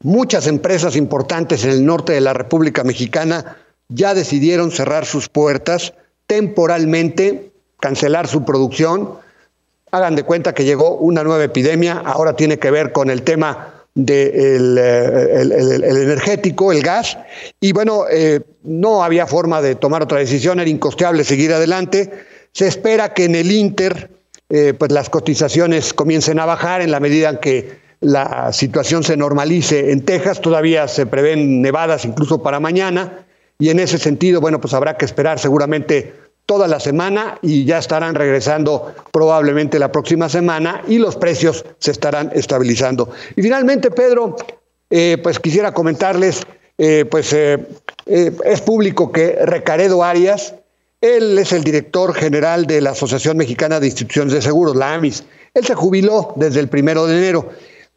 muchas 0.03 0.47
empresas 0.47 0.97
importantes 0.97 1.65
en 1.65 1.71
el 1.71 1.87
norte 1.87 2.13
de 2.13 2.21
la 2.21 2.35
República 2.35 2.85
Mexicana 2.85 3.57
ya 3.89 4.13
decidieron 4.13 4.71
cerrar 4.71 5.07
sus 5.07 5.31
puertas 5.31 5.95
temporalmente, 6.27 7.53
cancelar 7.81 8.29
su 8.29 8.45
producción. 8.45 9.15
Hagan 9.93 10.15
de 10.15 10.25
cuenta 10.25 10.53
que 10.53 10.67
llegó 10.67 10.97
una 10.97 11.25
nueva 11.25 11.45
epidemia, 11.45 12.03
ahora 12.05 12.37
tiene 12.37 12.59
que 12.59 12.71
ver 12.71 12.93
con 12.93 13.09
el 13.09 13.23
tema 13.23 13.80
del 13.95 14.79
eh, 14.79 15.41
el, 15.41 15.83
energético, 15.85 16.73
el 16.73 16.83
gas, 16.83 17.19
y 17.61 17.73
bueno, 17.73 18.05
eh, 18.11 18.41
no 18.63 19.03
había 19.03 19.27
forma 19.27 19.61
de 19.61 19.75
tomar 19.75 20.03
otra 20.03 20.19
decisión, 20.19 20.61
era 20.61 20.71
incosteable 20.71 21.25
seguir 21.25 21.53
adelante. 21.53 22.11
Se 22.53 22.67
espera 22.67 23.15
que 23.15 23.25
en 23.25 23.35
el 23.35 23.51
Inter 23.51 24.11
eh, 24.49 24.75
pues 24.77 24.91
las 24.91 25.11
cotizaciones 25.11 25.93
comiencen 25.93 26.41
a 26.41 26.45
bajar 26.45 26.83
en 26.83 26.91
la 26.91 27.01
medida 27.01 27.31
en 27.31 27.39
que 27.39 27.79
la 28.01 28.53
situación 28.53 29.05
se 29.05 29.17
normalice. 29.17 29.93
En 29.93 30.05
Texas 30.05 30.41
todavía 30.41 30.89
se 30.89 31.07
prevén 31.07 31.63
nevadas 31.63 32.05
incluso 32.05 32.43
para 32.43 32.59
mañana, 32.59 33.27
y 33.61 33.69
en 33.69 33.79
ese 33.79 33.99
sentido, 33.99 34.41
bueno, 34.41 34.61
pues 34.61 34.73
habrá 34.73 34.97
que 34.97 35.05
esperar 35.05 35.39
seguramente 35.39 36.15
toda 36.51 36.67
la 36.67 36.81
semana 36.81 37.39
y 37.43 37.65
ya 37.65 37.79
estarán 37.79 38.17
regresando 38.17 38.93
probablemente 39.13 39.79
la 39.79 39.93
próxima 39.93 40.29
semana 40.29 40.83
y 40.89 40.99
los 40.99 41.15
precios 41.15 41.65
se 41.79 41.93
estarán 41.93 42.33
estabilizando. 42.35 43.09
Y 43.37 43.43
finalmente, 43.43 43.93
Pedro, 43.93 44.35
eh, 44.91 45.19
pues 45.23 45.39
quisiera 45.39 45.73
comentarles, 45.73 46.43
eh, 46.77 47.05
pues 47.09 47.33
eh, 47.35 47.69
es 48.05 48.61
público 48.63 49.13
que 49.13 49.39
Recaredo 49.45 50.03
Arias, 50.03 50.55
él 51.01 51.39
es 51.39 51.53
el 51.53 51.63
director 51.63 52.15
general 52.15 52.67
de 52.67 52.81
la 52.81 52.91
Asociación 52.91 53.37
Mexicana 53.37 53.79
de 53.79 53.87
Instituciones 53.87 54.33
de 54.33 54.43
Seguros, 54.43 54.75
la 54.75 54.95
AMIS. 54.95 55.23
Él 55.55 55.65
se 55.65 55.77
jubiló 55.77 56.33
desde 56.35 56.59
el 56.59 56.69
primero 56.69 57.07
de 57.07 57.17
enero, 57.17 57.49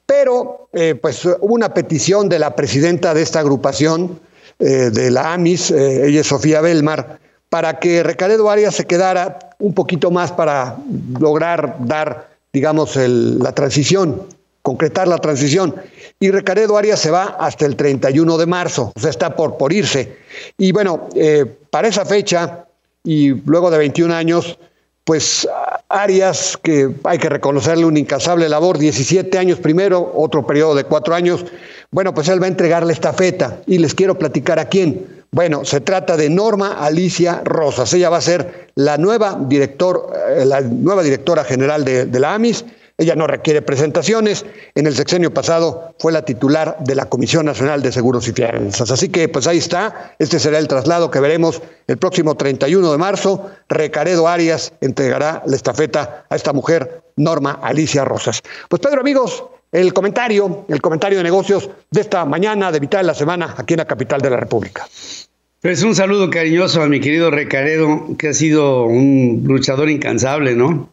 pero 0.05 0.69
pues 1.01 1.25
hubo 1.25 1.55
una 1.55 1.73
petición 1.73 2.29
de 2.29 2.37
la 2.37 2.55
presidenta 2.55 3.15
de 3.15 3.23
esta 3.23 3.39
agrupación, 3.39 4.19
de 4.59 5.09
la 5.09 5.33
AMIS, 5.33 5.71
ella 5.71 6.21
es 6.21 6.27
Sofía 6.27 6.61
Belmar, 6.61 7.19
para 7.53 7.77
que 7.77 8.01
Recaredo 8.01 8.49
Arias 8.49 8.73
se 8.73 8.85
quedara 8.87 9.37
un 9.59 9.75
poquito 9.75 10.09
más 10.09 10.31
para 10.31 10.75
lograr 11.19 11.75
dar, 11.81 12.31
digamos, 12.51 12.95
la 12.95 13.51
transición, 13.51 14.23
concretar 14.63 15.07
la 15.07 15.19
transición. 15.19 15.75
Y 16.19 16.31
Recaredo 16.31 16.75
Arias 16.75 16.99
se 16.99 17.11
va 17.11 17.25
hasta 17.39 17.67
el 17.67 17.75
31 17.75 18.39
de 18.39 18.45
marzo, 18.47 18.91
o 18.95 18.99
sea, 18.99 19.11
está 19.11 19.35
por, 19.35 19.57
por 19.57 19.71
irse. 19.71 20.17
Y 20.57 20.71
bueno, 20.71 21.09
eh, 21.13 21.45
para 21.69 21.89
esa 21.89 22.05
fecha, 22.05 22.65
y 23.03 23.29
luego 23.45 23.69
de 23.69 23.77
21 23.77 24.11
años, 24.15 24.57
pues 25.03 25.47
Arias, 25.89 26.57
que 26.57 26.89
hay 27.03 27.19
que 27.19 27.29
reconocerle 27.29 27.85
una 27.85 27.99
incasable 27.99 28.49
labor, 28.49 28.79
17 28.79 29.37
años 29.37 29.59
primero, 29.59 30.11
otro 30.15 30.47
periodo 30.47 30.73
de 30.73 30.85
cuatro 30.85 31.13
años, 31.13 31.45
bueno, 31.91 32.15
pues 32.15 32.29
él 32.29 32.41
va 32.41 32.47
a 32.47 32.49
entregarle 32.49 32.93
esta 32.93 33.13
feta 33.13 33.61
y 33.67 33.77
les 33.77 33.93
quiero 33.93 34.17
platicar 34.17 34.57
a 34.57 34.69
quién. 34.69 35.22
Bueno, 35.33 35.65
se 35.65 35.81
trata 35.81 36.15
de 36.15 36.29
Norma 36.29 36.77
Alicia 36.79 37.41
Rosas. 37.43 37.93
Ella 37.93 38.09
va 38.09 38.17
a 38.17 38.21
ser 38.21 38.69
la 38.75 38.97
nueva, 38.97 39.37
director, 39.41 40.13
eh, 40.37 40.45
la 40.45 40.61
nueva 40.61 41.03
directora 41.03 41.43
general 41.43 41.83
de, 41.83 42.05
de 42.05 42.19
la 42.19 42.33
AMIS 42.33 42.63
ella 42.97 43.15
no 43.15 43.25
requiere 43.25 43.63
presentaciones. 43.63 44.45
En 44.75 44.85
el 44.85 44.95
sexenio 44.95 45.33
pasado 45.33 45.95
fue 45.97 46.11
la 46.11 46.25
titular 46.25 46.77
de 46.79 46.93
la 46.93 47.09
Comisión 47.09 47.45
Nacional 47.45 47.81
de 47.81 47.91
Seguros 47.91 48.27
y 48.27 48.33
Fianzas. 48.33 48.91
Así 48.91 49.09
que, 49.09 49.27
pues 49.27 49.47
ahí 49.47 49.57
está. 49.57 50.15
Este 50.19 50.39
será 50.39 50.59
el 50.59 50.67
traslado 50.67 51.09
que 51.09 51.19
veremos 51.19 51.61
el 51.87 51.97
próximo 51.97 52.35
31 52.35 52.91
de 52.91 52.97
marzo. 52.99 53.49
Recaredo 53.67 54.27
Arias 54.27 54.73
entregará 54.79 55.41
la 55.47 55.55
estafeta 55.55 56.25
a 56.29 56.35
esta 56.35 56.53
mujer, 56.53 57.03
Norma 57.15 57.59
Alicia 57.63 58.05
Rosas. 58.05 58.41
Pues 58.69 58.79
Pedro, 58.79 59.01
amigos, 59.01 59.43
el 59.73 59.91
comentario, 59.91 60.65
el 60.69 60.79
comentario 60.81 61.17
de 61.17 61.23
negocios 61.23 61.69
de 61.89 62.01
esta 62.01 62.23
mañana 62.25 62.71
de 62.71 62.79
Vital 62.79 63.01
de 63.01 63.07
la 63.07 63.15
Semana 63.15 63.55
aquí 63.57 63.73
en 63.73 63.79
la 63.79 63.85
capital 63.85 64.21
de 64.21 64.29
la 64.29 64.37
República. 64.37 64.87
Pues 65.61 65.81
un 65.81 65.95
saludo 65.95 66.29
cariñoso 66.29 66.81
a 66.81 66.87
mi 66.87 66.99
querido 66.99 67.31
Recaredo, 67.31 68.15
que 68.17 68.29
ha 68.29 68.33
sido 68.33 68.83
un 68.83 69.43
luchador 69.45 69.89
incansable, 69.89 70.55
¿no? 70.55 70.89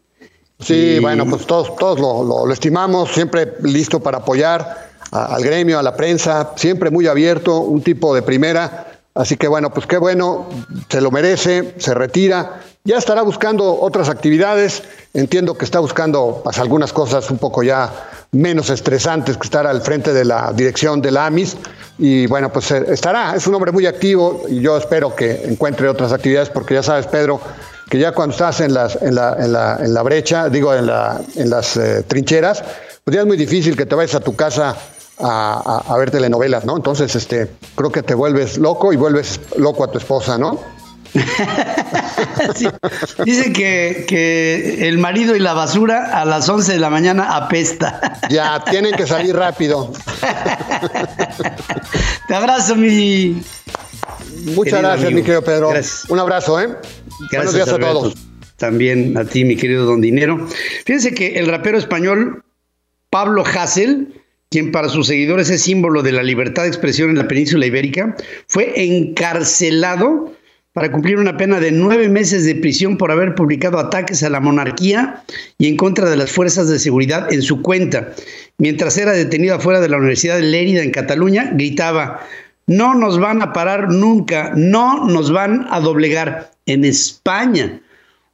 Sí, 0.60 0.98
bueno, 1.00 1.26
pues 1.26 1.46
todos, 1.46 1.76
todos 1.76 1.98
lo, 2.00 2.52
estimamos, 2.52 3.10
siempre 3.10 3.54
listo 3.62 4.00
para 4.00 4.18
apoyar 4.18 4.90
al 5.10 5.42
gremio, 5.42 5.78
a 5.78 5.82
la 5.82 5.96
prensa, 5.96 6.52
siempre 6.56 6.90
muy 6.90 7.06
abierto, 7.06 7.60
un 7.60 7.82
tipo 7.82 8.14
de 8.14 8.22
primera. 8.22 8.86
Así 9.14 9.36
que 9.36 9.48
bueno, 9.48 9.70
pues 9.70 9.86
qué 9.86 9.98
bueno, 9.98 10.48
se 10.88 11.00
lo 11.00 11.10
merece, 11.10 11.74
se 11.78 11.94
retira, 11.94 12.60
ya 12.84 12.96
estará 12.96 13.22
buscando 13.22 13.80
otras 13.80 14.08
actividades, 14.08 14.84
entiendo 15.12 15.58
que 15.58 15.64
está 15.64 15.80
buscando 15.80 16.40
pues, 16.44 16.58
algunas 16.58 16.92
cosas 16.92 17.30
un 17.30 17.38
poco 17.38 17.62
ya 17.62 18.19
menos 18.32 18.70
estresantes 18.70 19.36
que 19.36 19.44
estar 19.44 19.66
al 19.66 19.82
frente 19.82 20.12
de 20.12 20.24
la 20.24 20.52
dirección 20.52 21.02
de 21.02 21.10
la 21.10 21.26
AMIS. 21.26 21.56
Y 21.98 22.26
bueno, 22.26 22.52
pues 22.52 22.70
eh, 22.70 22.84
estará, 22.88 23.34
es 23.34 23.46
un 23.46 23.54
hombre 23.54 23.72
muy 23.72 23.86
activo 23.86 24.44
y 24.48 24.60
yo 24.60 24.76
espero 24.76 25.14
que 25.14 25.44
encuentre 25.44 25.88
otras 25.88 26.12
actividades 26.12 26.48
porque 26.48 26.74
ya 26.74 26.82
sabes, 26.82 27.06
Pedro, 27.06 27.40
que 27.90 27.98
ya 27.98 28.12
cuando 28.12 28.32
estás 28.32 28.60
en, 28.60 28.72
las, 28.72 28.96
en, 29.02 29.16
la, 29.16 29.36
en, 29.38 29.52
la, 29.52 29.78
en 29.80 29.92
la 29.92 30.02
brecha, 30.02 30.48
digo, 30.48 30.74
en, 30.74 30.86
la, 30.86 31.20
en 31.34 31.50
las 31.50 31.76
eh, 31.76 32.04
trincheras, 32.06 32.62
pues 33.04 33.14
ya 33.14 33.22
es 33.22 33.26
muy 33.26 33.36
difícil 33.36 33.76
que 33.76 33.84
te 33.84 33.94
vayas 33.94 34.14
a 34.14 34.20
tu 34.20 34.36
casa 34.36 34.76
a, 35.18 35.82
a, 35.86 35.98
ver 35.98 36.10
telenovelas, 36.10 36.64
¿no? 36.64 36.76
Entonces, 36.76 37.14
este, 37.14 37.50
creo 37.74 37.92
que 37.92 38.02
te 38.02 38.14
vuelves 38.14 38.56
loco 38.56 38.92
y 38.92 38.96
vuelves 38.96 39.38
loco 39.58 39.84
a 39.84 39.90
tu 39.90 39.98
esposa, 39.98 40.38
¿no? 40.38 40.58
Dice 43.24 43.52
que, 43.52 44.04
que, 44.06 44.88
el 44.88 44.98
marido 44.98 45.34
y 45.34 45.40
la 45.40 45.54
basura 45.54 46.20
a 46.20 46.24
las 46.24 46.48
11 46.48 46.72
de 46.72 46.78
la 46.78 46.90
mañana 46.90 47.36
apesta. 47.36 48.18
Ya, 48.30 48.62
tienen 48.70 48.94
que 48.94 49.06
salir 49.06 49.34
rápido. 49.34 49.92
Te 52.28 52.34
abrazo, 52.34 52.76
mi. 52.76 53.42
Muchas 54.54 54.80
gracias, 54.80 55.12
mi 55.12 55.22
querido 55.22 55.42
Pedro. 55.42 55.72
Un 56.08 56.18
abrazo, 56.18 56.60
¿eh? 56.60 56.68
Gracias 56.68 57.30
Buenos 57.32 57.54
días 57.54 57.68
a 57.68 57.78
todos. 57.78 58.14
También 58.56 59.16
a 59.16 59.24
ti, 59.24 59.44
mi 59.44 59.56
querido 59.56 59.86
Don 59.86 60.00
Dinero. 60.00 60.46
Fíjense 60.84 61.14
que 61.14 61.38
el 61.38 61.46
rapero 61.46 61.78
español 61.78 62.44
Pablo 63.08 63.42
Hassel, 63.44 64.22
quien 64.50 64.70
para 64.70 64.88
sus 64.88 65.08
seguidores 65.08 65.50
es 65.50 65.62
símbolo 65.62 66.02
de 66.02 66.12
la 66.12 66.22
libertad 66.22 66.62
de 66.62 66.68
expresión 66.68 67.10
en 67.10 67.18
la 67.18 67.26
península 67.26 67.66
ibérica, 67.66 68.16
fue 68.46 68.72
encarcelado 68.76 70.32
para 70.72 70.92
cumplir 70.92 71.18
una 71.18 71.36
pena 71.36 71.58
de 71.58 71.72
nueve 71.72 72.08
meses 72.08 72.44
de 72.44 72.54
prisión 72.54 72.96
por 72.96 73.10
haber 73.10 73.34
publicado 73.34 73.78
ataques 73.78 74.22
a 74.22 74.30
la 74.30 74.40
monarquía 74.40 75.22
y 75.58 75.66
en 75.66 75.76
contra 75.76 76.08
de 76.08 76.16
las 76.16 76.30
fuerzas 76.30 76.68
de 76.68 76.78
seguridad 76.78 77.32
en 77.32 77.42
su 77.42 77.60
cuenta. 77.60 78.12
Mientras 78.58 78.96
era 78.96 79.12
detenido 79.12 79.56
afuera 79.56 79.80
de 79.80 79.88
la 79.88 79.96
Universidad 79.96 80.36
de 80.36 80.42
Lérida 80.42 80.82
en 80.82 80.92
Cataluña, 80.92 81.50
gritaba, 81.54 82.20
no 82.66 82.94
nos 82.94 83.18
van 83.18 83.42
a 83.42 83.52
parar 83.52 83.90
nunca, 83.90 84.52
no 84.54 85.08
nos 85.08 85.32
van 85.32 85.66
a 85.70 85.80
doblegar. 85.80 86.52
En 86.66 86.84
España, 86.84 87.80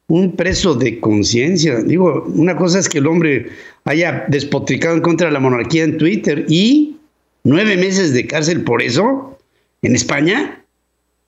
un 0.07 0.35
preso 0.35 0.75
de 0.75 0.99
conciencia. 0.99 1.81
Digo, 1.81 2.23
una 2.35 2.55
cosa 2.55 2.77
es 2.77 2.87
que 2.87 2.99
el 2.99 3.07
hombre 3.07 3.49
haya 3.85 4.25
despotricado 4.27 4.95
en 4.95 5.01
contra 5.01 5.27
de 5.27 5.33
la 5.33 5.39
monarquía 5.39 5.83
en 5.85 5.97
Twitter 5.97 6.45
y 6.47 6.97
nueve 7.43 7.77
meses 7.77 8.13
de 8.13 8.27
cárcel 8.27 8.63
por 8.63 8.83
eso 8.83 9.39
en 9.81 9.95
España 9.95 10.63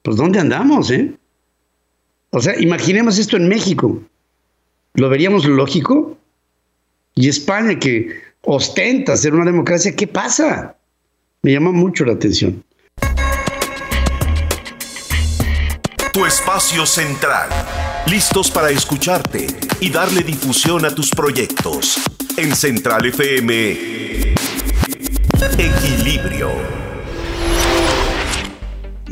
pues 0.01 0.17
¿dónde 0.17 0.39
andamos, 0.39 0.91
eh? 0.91 1.13
O 2.31 2.41
sea, 2.41 2.59
imaginemos 2.59 3.17
esto 3.17 3.37
en 3.37 3.47
México. 3.47 4.01
¿Lo 4.93 5.09
veríamos 5.09 5.45
lógico? 5.45 6.17
Y 7.15 7.27
España, 7.27 7.77
que 7.79 8.21
ostenta 8.41 9.17
ser 9.17 9.33
una 9.33 9.45
democracia, 9.45 9.95
¿qué 9.95 10.07
pasa? 10.07 10.75
Me 11.41 11.53
llama 11.53 11.71
mucho 11.71 12.05
la 12.05 12.13
atención. 12.13 12.63
Tu 16.13 16.25
espacio 16.25 16.85
central. 16.85 17.49
Listos 18.07 18.51
para 18.51 18.69
escucharte 18.69 19.47
y 19.79 19.89
darle 19.89 20.21
difusión 20.21 20.85
a 20.85 20.93
tus 20.93 21.11
proyectos. 21.11 21.97
En 22.37 22.55
Central 22.55 23.05
FM. 23.05 24.35
Equilibrio. 25.57 26.78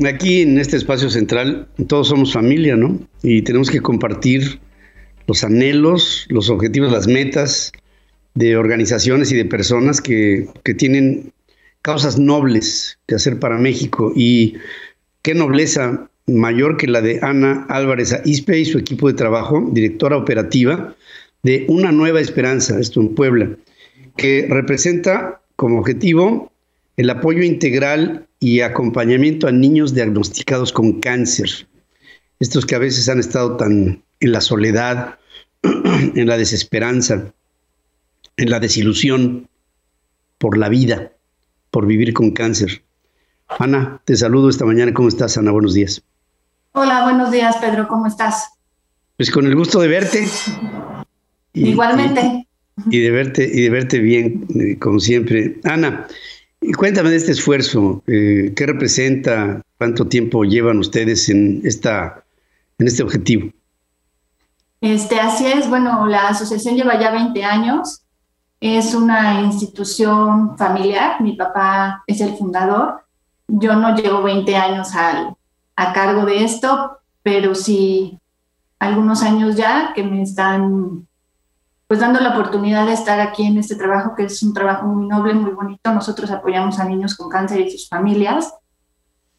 Aquí 0.06 0.42
en 0.42 0.60
este 0.60 0.78
espacio 0.78 1.10
central 1.10 1.68
todos 1.88 2.10
somos 2.10 2.34
familia, 2.34 2.76
¿no? 2.76 3.00
Y 3.24 3.42
tenemos 3.42 3.70
que 3.70 3.82
compartir 3.82 4.60
los 5.26 5.44
anhelos, 5.44 6.26
los 6.30 6.50
objetivos, 6.50 6.92
las 6.92 7.08
metas 7.08 7.72
de 8.36 8.56
organizaciones 8.56 9.32
y 9.32 9.36
de 9.36 9.46
personas 9.46 10.02
que, 10.02 10.48
que 10.64 10.74
tienen 10.74 11.34
causas 11.82 12.20
nobles 12.20 13.00
que 13.08 13.16
hacer 13.16 13.40
para 13.40 13.58
México. 13.58 14.14
Y 14.16 14.56
qué 15.24 15.34
nobleza 15.34 16.10
mayor 16.28 16.78
que 16.78 16.88
la 16.88 17.02
de 17.02 17.20
Ana 17.22 17.66
Álvarez 17.70 18.14
Aispe 18.14 18.60
y 18.60 18.66
su 18.66 18.78
equipo 18.78 19.08
de 19.08 19.14
trabajo, 19.14 19.68
directora 19.72 20.18
operativa 20.18 20.96
de 21.44 21.66
Una 21.70 21.92
Nueva 21.92 22.20
Esperanza, 22.20 22.80
esto 22.80 23.00
en 23.02 23.16
Puebla, 23.16 23.50
que 24.18 24.46
representa 24.50 25.42
como 25.56 25.80
objetivo 25.80 26.52
el 26.98 27.10
apoyo 27.10 27.44
integral 27.44 28.27
y 28.40 28.62
acompañamiento 28.62 29.48
a 29.48 29.52
niños 29.52 29.94
diagnosticados 29.94 30.72
con 30.72 31.00
cáncer. 31.00 31.68
Estos 32.40 32.66
que 32.66 32.76
a 32.76 32.80
veces 32.80 33.10
han 33.10 33.20
estado 33.20 33.58
tan 33.58 34.04
en 34.20 34.32
la 34.32 34.42
soledad, 34.42 35.18
en 35.64 36.28
la 36.28 36.38
desesperanza, 36.38 37.34
en 38.38 38.50
la 38.50 38.60
desilusión 38.60 39.50
por 40.38 40.58
la 40.58 40.70
vida, 40.70 41.12
por 41.72 41.88
vivir 41.88 42.14
con 42.14 42.32
cáncer. 42.32 42.84
Ana, 43.48 44.02
te 44.06 44.16
saludo 44.16 44.50
esta 44.50 44.66
mañana. 44.66 44.94
¿Cómo 44.94 45.08
estás, 45.08 45.38
Ana? 45.38 45.52
Buenos 45.52 45.74
días. 45.74 46.04
Hola, 46.74 47.04
buenos 47.04 47.32
días, 47.32 47.58
Pedro. 47.58 47.88
¿Cómo 47.88 48.06
estás? 48.06 48.50
Pues 49.16 49.32
con 49.32 49.48
el 49.48 49.56
gusto 49.56 49.80
de 49.80 49.88
verte. 49.88 50.28
Igualmente. 51.54 52.48
Y, 52.92 53.00
de 53.00 53.10
verte 53.10 53.50
y 53.52 53.62
de 53.64 53.70
verte 53.72 54.00
bien, 54.00 54.46
eh, 54.60 54.78
como 54.78 55.00
siempre. 55.00 55.60
Ana, 55.64 56.08
y 56.62 56.74
cuéntame 56.74 57.10
de 57.10 57.18
este 57.18 57.32
esfuerzo, 57.32 58.04
eh, 58.08 58.54
¿qué 58.56 58.66
representa? 58.66 59.62
¿Cuánto 59.78 60.08
tiempo 60.08 60.44
llevan 60.44 60.80
ustedes 60.80 61.30
en, 61.30 61.62
esta, 61.64 62.24
en 62.80 62.88
este 62.88 63.04
objetivo? 63.04 63.52
Este, 64.82 65.20
así 65.20 65.46
es, 65.46 65.70
bueno, 65.70 66.06
la 66.08 66.30
asociación 66.30 66.76
lleva 66.76 67.00
ya 67.00 67.12
20 67.12 67.44
años, 67.44 68.02
es 68.60 68.94
una 68.94 69.42
institución 69.42 70.58
familiar, 70.58 71.22
mi 71.22 71.34
papá 71.34 72.04
es 72.08 72.22
el 72.22 72.36
fundador, 72.36 73.02
yo 73.48 73.76
no 73.76 73.96
llevo 73.96 74.22
20 74.24 74.56
años 74.56 74.90
a 74.96 75.94
cargo 75.94 76.26
de 76.26 76.44
esto, 76.44 77.00
pero 77.24 77.56
sí 77.56 78.20
algunos 78.80 79.24
años 79.24 79.56
ya 79.56 79.94
que 79.96 80.04
me 80.04 80.22
están 80.22 81.07
pues 81.88 82.02
dando 82.02 82.20
la 82.20 82.32
oportunidad 82.32 82.86
de 82.86 82.94
estar 82.94 83.20
aquí 83.20 83.46
en 83.46 83.58
este 83.58 83.76
trabajo, 83.76 84.14
que 84.16 84.24
es 84.26 84.44
un 84.44 84.54
trabajo 84.54 84.86
muy 84.88 85.08
noble, 85.08 85.34
muy 85.34 85.52
bonito. 85.52 85.94
Nosotros 85.94 86.30
apoyamos 86.32 86.80
a 86.80 86.86
niños 86.86 87.16
con 87.16 87.30
cáncer 87.30 87.62
y 87.62 87.72
sus 87.72 87.88
familias 87.88 88.54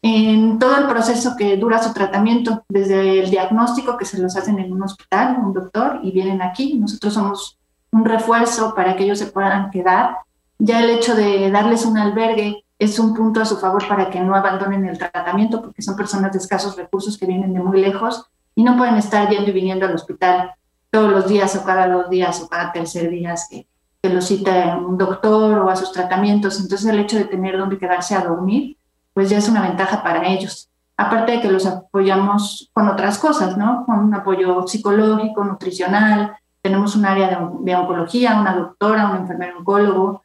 en 0.01 0.59
todo 0.59 0.77
el 0.77 0.87
proceso 0.87 1.35
que 1.37 1.57
dura 1.57 1.83
su 1.83 1.93
tratamiento, 1.93 2.63
desde 2.69 3.19
el 3.19 3.29
diagnóstico 3.29 3.97
que 3.97 4.05
se 4.05 4.17
los 4.17 4.35
hacen 4.37 4.57
en 4.59 4.71
un 4.71 4.83
hospital, 4.83 5.37
un 5.43 5.53
doctor, 5.53 5.99
y 6.01 6.11
vienen 6.11 6.41
aquí. 6.41 6.75
Nosotros 6.79 7.13
somos 7.13 7.59
un 7.91 8.05
refuerzo 8.05 8.73
para 8.73 8.95
que 8.95 9.03
ellos 9.03 9.19
se 9.19 9.27
puedan 9.27 9.69
quedar. 9.71 10.17
Ya 10.57 10.81
el 10.81 10.89
hecho 10.89 11.15
de 11.15 11.51
darles 11.51 11.85
un 11.85 11.97
albergue 11.97 12.63
es 12.77 12.97
un 12.97 13.13
punto 13.13 13.41
a 13.41 13.45
su 13.45 13.57
favor 13.57 13.87
para 13.87 14.09
que 14.09 14.21
no 14.21 14.35
abandonen 14.35 14.85
el 14.85 14.97
tratamiento, 14.97 15.61
porque 15.61 15.81
son 15.81 15.97
personas 15.97 16.31
de 16.31 16.37
escasos 16.37 16.77
recursos 16.77 17.17
que 17.17 17.25
vienen 17.25 17.53
de 17.53 17.59
muy 17.59 17.81
lejos 17.81 18.25
y 18.55 18.63
no 18.63 18.77
pueden 18.77 18.95
estar 18.95 19.29
yendo 19.29 19.49
y 19.49 19.53
viniendo 19.53 19.85
al 19.85 19.95
hospital 19.95 20.53
todos 20.91 21.11
los 21.11 21.27
días 21.27 21.55
o 21.55 21.63
cada 21.63 21.87
dos 21.87 22.09
días 22.09 22.41
o 22.41 22.49
cada 22.49 22.71
tercer 22.71 23.09
día 23.09 23.35
que, 23.49 23.67
que 24.01 24.09
lo 24.09 24.21
cita 24.21 24.77
un 24.77 24.97
doctor 24.97 25.59
o 25.59 25.69
a 25.69 25.75
sus 25.75 25.91
tratamientos. 25.91 26.59
Entonces 26.59 26.87
el 26.87 26.99
hecho 26.99 27.17
de 27.17 27.25
tener 27.25 27.57
donde 27.57 27.77
quedarse 27.77 28.15
a 28.15 28.23
dormir, 28.23 28.77
pues 29.13 29.29
ya 29.29 29.37
es 29.37 29.49
una 29.49 29.61
ventaja 29.61 30.03
para 30.03 30.27
ellos. 30.27 30.69
Aparte 30.97 31.33
de 31.33 31.41
que 31.41 31.51
los 31.51 31.65
apoyamos 31.65 32.69
con 32.73 32.89
otras 32.89 33.17
cosas, 33.17 33.57
¿no? 33.57 33.85
Con 33.85 33.99
un 33.99 34.13
apoyo 34.13 34.67
psicológico, 34.67 35.45
nutricional, 35.45 36.35
tenemos 36.61 36.95
un 36.95 37.05
área 37.05 37.29
de, 37.61 37.75
oncología, 37.75 38.39
una 38.39 38.55
doctora, 38.55 39.09
un 39.11 39.17
enfermero 39.17 39.59
oncólogo, 39.59 40.23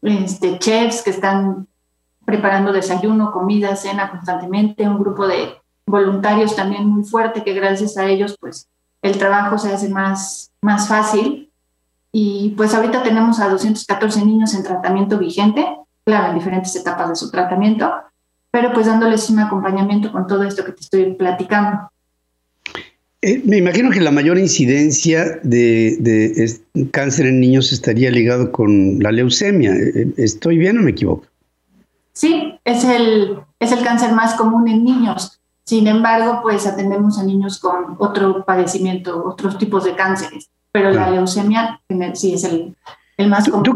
este, 0.00 0.58
chefs 0.58 1.02
que 1.02 1.10
están 1.10 1.66
preparando 2.24 2.72
desayuno, 2.72 3.32
comida, 3.32 3.74
cena 3.74 4.10
constantemente, 4.10 4.88
un 4.88 4.98
grupo 4.98 5.26
de 5.26 5.56
voluntarios 5.86 6.54
también 6.54 6.86
muy 6.86 7.04
fuerte 7.04 7.42
que 7.42 7.52
gracias 7.52 7.96
a 7.98 8.06
ellos 8.06 8.36
pues 8.40 8.68
el 9.02 9.18
trabajo 9.18 9.58
se 9.58 9.72
hace 9.72 9.88
más, 9.88 10.50
más 10.62 10.88
fácil. 10.88 11.50
Y 12.12 12.54
pues 12.56 12.74
ahorita 12.74 13.02
tenemos 13.02 13.40
a 13.40 13.48
214 13.48 14.24
niños 14.24 14.54
en 14.54 14.62
tratamiento 14.62 15.18
vigente, 15.18 15.66
claro, 16.04 16.28
en 16.28 16.38
diferentes 16.38 16.74
etapas 16.76 17.08
de 17.08 17.16
su 17.16 17.30
tratamiento, 17.30 17.90
pero 18.50 18.72
pues 18.72 18.86
dándoles 18.86 19.28
un 19.30 19.40
acompañamiento 19.40 20.12
con 20.12 20.26
todo 20.26 20.44
esto 20.44 20.64
que 20.64 20.72
te 20.72 20.80
estoy 20.80 21.14
platicando. 21.14 21.90
Eh, 23.22 23.40
me 23.44 23.56
imagino 23.56 23.90
que 23.90 24.00
la 24.00 24.10
mayor 24.10 24.36
incidencia 24.36 25.38
de, 25.42 26.60
cáncer 26.90 27.26
en 27.26 27.40
niños 27.40 27.72
estaría 27.72 28.10
ligado 28.10 28.52
con 28.52 28.98
la 28.98 29.12
leucemia. 29.12 29.72
Eh, 29.74 30.12
¿Estoy 30.16 30.58
bien 30.58 30.78
o 30.78 30.82
me 30.82 30.90
equivoco? 30.90 31.24
Sí, 32.12 32.58
es 32.64 32.84
el, 32.84 33.38
es 33.58 33.72
el 33.72 33.82
cáncer 33.82 34.12
más 34.12 34.34
común 34.34 34.68
en 34.68 34.84
niños. 34.84 35.40
Sin 35.72 35.86
embargo, 35.86 36.40
pues 36.42 36.66
atendemos 36.66 37.18
a 37.18 37.24
niños 37.24 37.58
con 37.58 37.96
otro 37.98 38.44
padecimiento, 38.44 39.24
otros 39.24 39.56
tipos 39.56 39.84
de 39.84 39.96
cánceres, 39.96 40.50
pero 40.70 40.90
la 40.90 41.08
leucemia 41.08 41.80
sí 42.12 42.34
es 42.34 42.44
el, 42.44 42.76
el 43.16 43.28
más 43.30 43.48
común. 43.48 43.62
¿Tú, 43.62 43.72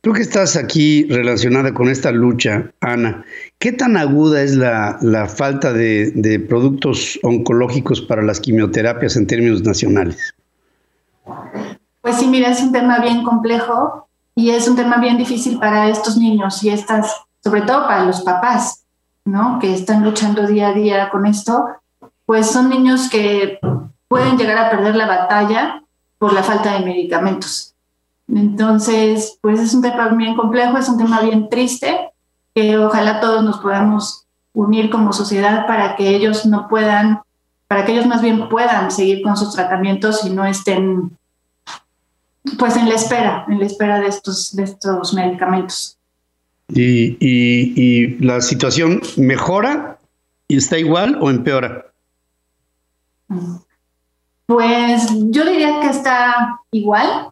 tú 0.00 0.12
que, 0.12 0.22
estás, 0.22 0.56
aquí 0.56 1.04
relacionada 1.04 1.72
con 1.72 1.88
esta 1.88 2.10
lucha, 2.10 2.72
Ana, 2.80 3.24
¿qué 3.60 3.70
tan 3.70 3.96
aguda 3.96 4.42
es 4.42 4.56
la, 4.56 4.98
la 5.00 5.28
falta 5.28 5.72
de, 5.72 6.10
de 6.16 6.40
productos 6.40 7.20
oncológicos 7.22 8.00
para 8.00 8.22
las 8.22 8.40
quimioterapias 8.40 9.14
en 9.14 9.28
términos 9.28 9.62
nacionales? 9.62 10.34
Pues 12.00 12.16
sí, 12.16 12.26
mira, 12.26 12.50
es 12.50 12.60
un 12.60 12.72
tema 12.72 12.98
bien 12.98 13.22
complejo 13.22 14.08
y 14.34 14.50
es 14.50 14.66
un 14.66 14.74
tema 14.74 14.96
bien 14.96 15.16
difícil 15.16 15.60
para 15.60 15.88
estos 15.88 16.16
niños 16.16 16.60
y 16.64 16.70
estas, 16.70 17.14
sobre 17.40 17.60
todo 17.60 17.86
para 17.86 18.04
los 18.04 18.22
papás, 18.22 18.84
¿no? 19.28 19.58
Que 19.58 19.74
están 19.74 20.04
luchando 20.04 20.46
día 20.46 20.68
a 20.68 20.72
día 20.72 21.10
con 21.10 21.26
esto, 21.26 21.66
pues 22.26 22.50
son 22.50 22.68
niños 22.68 23.08
que 23.10 23.58
pueden 24.08 24.36
llegar 24.36 24.58
a 24.58 24.70
perder 24.70 24.96
la 24.96 25.06
batalla 25.06 25.82
por 26.18 26.32
la 26.32 26.42
falta 26.42 26.72
de 26.72 26.84
medicamentos. 26.84 27.74
Entonces, 28.26 29.38
pues 29.40 29.60
es 29.60 29.74
un 29.74 29.82
tema 29.82 30.08
bien 30.08 30.34
complejo, 30.34 30.76
es 30.76 30.88
un 30.88 30.98
tema 30.98 31.20
bien 31.20 31.48
triste, 31.48 32.10
que 32.54 32.78
ojalá 32.78 33.20
todos 33.20 33.44
nos 33.44 33.58
podamos 33.58 34.26
unir 34.52 34.90
como 34.90 35.12
sociedad 35.12 35.66
para 35.66 35.96
que 35.96 36.08
ellos 36.08 36.44
no 36.44 36.68
puedan, 36.68 37.20
para 37.68 37.84
que 37.84 37.92
ellos 37.92 38.06
más 38.06 38.22
bien 38.22 38.48
puedan 38.48 38.90
seguir 38.90 39.22
con 39.22 39.36
sus 39.36 39.54
tratamientos 39.54 40.24
y 40.24 40.30
no 40.30 40.44
estén 40.44 41.16
pues 42.58 42.76
en 42.76 42.88
la 42.88 42.94
espera, 42.94 43.44
en 43.48 43.58
la 43.60 43.66
espera 43.66 44.00
de 44.00 44.06
estos, 44.06 44.56
de 44.56 44.64
estos 44.64 45.12
medicamentos. 45.12 45.97
¿Y, 46.68 47.16
y, 47.20 48.18
la 48.18 48.40
situación 48.40 49.00
mejora 49.16 49.98
y 50.46 50.58
está 50.58 50.78
igual 50.78 51.18
o 51.20 51.30
empeora? 51.30 51.86
Pues 54.46 55.08
yo 55.30 55.44
diría 55.44 55.80
que 55.80 55.88
está 55.88 56.60
igual. 56.70 57.30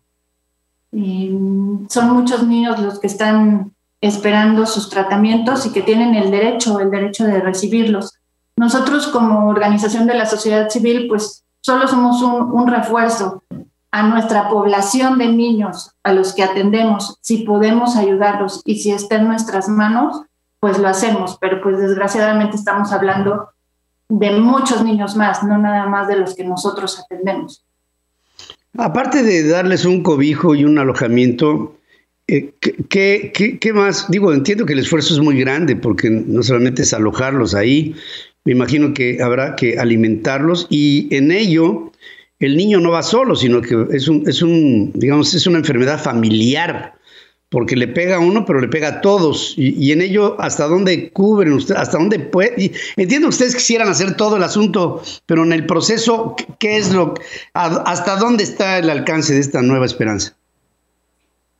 son 0.92 2.10
muchos 2.12 2.46
niños 2.46 2.80
los 2.80 2.98
que 2.98 3.06
están 3.06 3.72
esperando 4.00 4.66
sus 4.66 4.88
tratamientos 4.88 5.66
y 5.66 5.72
que 5.72 5.82
tienen 5.82 6.14
el 6.14 6.30
derecho, 6.30 6.80
el 6.80 6.90
derecho 6.90 7.24
de 7.24 7.40
recibirlos. 7.40 8.14
Nosotros 8.56 9.08
como 9.08 9.48
organización 9.48 10.06
de 10.06 10.14
la 10.14 10.24
sociedad 10.24 10.70
civil, 10.70 11.08
pues 11.08 11.44
solo 11.60 11.86
somos 11.88 12.22
un 12.22 12.68
refuerzo 12.68 13.42
a 13.96 14.02
nuestra 14.02 14.50
población 14.50 15.16
de 15.16 15.28
niños 15.28 15.90
a 16.02 16.12
los 16.12 16.34
que 16.34 16.42
atendemos, 16.42 17.16
si 17.22 17.38
podemos 17.44 17.96
ayudarlos 17.96 18.60
y 18.66 18.78
si 18.78 18.90
está 18.90 19.16
en 19.16 19.26
nuestras 19.26 19.70
manos, 19.70 20.20
pues 20.60 20.78
lo 20.78 20.86
hacemos, 20.86 21.38
pero 21.40 21.62
pues 21.62 21.78
desgraciadamente 21.78 22.56
estamos 22.56 22.92
hablando 22.92 23.48
de 24.10 24.32
muchos 24.32 24.84
niños 24.84 25.16
más, 25.16 25.42
no 25.42 25.56
nada 25.56 25.86
más 25.86 26.08
de 26.08 26.16
los 26.16 26.34
que 26.34 26.44
nosotros 26.44 27.00
atendemos. 27.00 27.64
Aparte 28.76 29.22
de 29.22 29.48
darles 29.48 29.86
un 29.86 30.02
cobijo 30.02 30.54
y 30.54 30.66
un 30.66 30.78
alojamiento, 30.78 31.78
eh, 32.28 32.52
¿qué, 32.60 33.32
qué, 33.32 33.58
qué, 33.58 33.72
más? 33.72 34.10
Digo, 34.10 34.30
entiendo 34.34 34.66
que 34.66 34.74
el 34.74 34.80
esfuerzo 34.80 35.14
es 35.14 35.20
muy 35.20 35.40
grande 35.40 35.74
porque 35.74 36.10
no 36.10 36.42
solamente 36.42 36.82
es 36.82 36.92
alojarlos 36.92 37.54
ahí, 37.54 37.96
me 38.44 38.52
imagino 38.52 38.92
que 38.92 39.22
habrá 39.22 39.56
que 39.56 39.78
alimentarlos 39.78 40.66
y 40.68 41.08
en 41.16 41.32
ello 41.32 41.92
el 42.38 42.56
niño 42.56 42.80
no 42.80 42.90
va 42.90 43.02
solo, 43.02 43.34
sino 43.34 43.62
que 43.62 43.86
es 43.92 44.08
un, 44.08 44.28
es 44.28 44.42
un, 44.42 44.92
digamos, 44.94 45.32
es 45.34 45.46
una 45.46 45.58
enfermedad 45.58 46.02
familiar, 46.02 46.94
porque 47.48 47.76
le 47.76 47.88
pega 47.88 48.16
a 48.16 48.18
uno, 48.18 48.44
pero 48.44 48.60
le 48.60 48.68
pega 48.68 48.88
a 48.88 49.00
todos. 49.00 49.54
Y, 49.56 49.92
en 49.92 50.02
ello, 50.02 50.36
¿hasta 50.40 50.66
dónde 50.66 51.10
cubren 51.12 51.52
ustedes? 51.52 51.80
¿Hasta 51.80 51.98
dónde 51.98 52.18
puede? 52.18 52.72
entiendo 52.96 53.28
que 53.28 53.34
ustedes 53.34 53.54
quisieran 53.54 53.88
hacer 53.88 54.16
todo 54.16 54.36
el 54.36 54.42
asunto, 54.42 55.02
pero 55.26 55.44
en 55.44 55.52
el 55.52 55.66
proceso, 55.66 56.34
¿qué 56.58 56.76
es 56.76 56.92
lo, 56.92 57.14
hasta 57.54 58.16
dónde 58.16 58.44
está 58.44 58.78
el 58.78 58.90
alcance 58.90 59.32
de 59.32 59.40
esta 59.40 59.62
nueva 59.62 59.86
esperanza? 59.86 60.34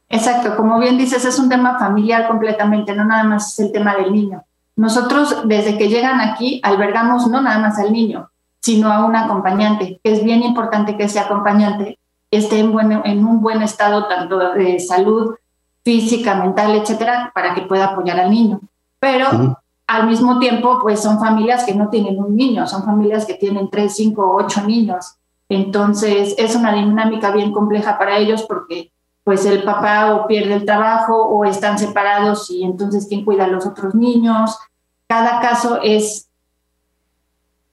Exacto, 0.09 0.57
como 0.57 0.79
bien 0.79 0.99
dices, 0.99 1.25
es 1.25 1.39
un 1.39 1.49
tema 1.49 1.79
familiar 1.79 2.29
completamente, 2.29 2.95
no 2.95 3.05
nada 3.05 3.25
más 3.25 3.53
es 3.53 3.67
el 3.67 3.73
tema 3.73 3.97
del 3.97 4.13
niño. 4.13 4.45
Nosotros, 4.77 5.43
desde 5.47 5.79
que 5.79 5.89
llegan 5.89 6.21
aquí, 6.21 6.61
albergamos 6.63 7.27
no 7.29 7.41
nada 7.41 7.59
más 7.59 7.79
al 7.79 7.93
niño, 7.93 8.29
sino 8.67 8.93
a 8.93 9.05
un 9.05 9.15
acompañante. 9.15 10.01
Es 10.03 10.25
bien 10.25 10.43
importante 10.43 10.97
que 10.97 11.05
ese 11.05 11.21
acompañante 11.21 12.01
esté 12.33 12.59
en, 12.59 12.77
en 13.05 13.25
un 13.25 13.41
buen 13.41 13.63
estado 13.63 14.09
tanto 14.09 14.39
de 14.55 14.81
salud 14.81 15.37
física, 15.85 16.35
mental, 16.35 16.75
etcétera, 16.75 17.31
para 17.33 17.55
que 17.55 17.63
pueda 17.63 17.85
apoyar 17.85 18.19
al 18.19 18.33
niño. 18.33 18.59
Pero 18.99 19.57
al 19.87 20.07
mismo 20.09 20.41
tiempo, 20.41 20.81
pues 20.83 20.99
son 20.99 21.21
familias 21.21 21.63
que 21.63 21.77
no 21.77 21.91
tienen 21.91 22.19
un 22.19 22.35
niño, 22.35 22.67
son 22.67 22.83
familias 22.83 23.25
que 23.25 23.35
tienen 23.35 23.71
tres, 23.71 23.95
cinco, 23.95 24.35
ocho 24.35 24.65
niños. 24.65 25.15
Entonces 25.49 26.35
es 26.37 26.57
una 26.57 26.73
dinámica 26.73 27.31
bien 27.31 27.53
compleja 27.53 27.97
para 27.97 28.19
ellos 28.19 28.43
porque 28.49 28.91
pues 29.23 29.47
el 29.47 29.63
papá 29.63 30.13
o 30.13 30.27
pierde 30.27 30.55
el 30.55 30.65
trabajo 30.65 31.15
o 31.23 31.45
están 31.45 31.79
separados 31.79 32.51
y 32.51 32.65
entonces 32.65 33.07
quién 33.09 33.25
cuida 33.25 33.45
a 33.45 33.49
los 33.49 33.65
otros 33.65 33.95
niños. 33.95 34.59
Cada 35.07 35.39
caso 35.39 35.79
es 35.85 36.26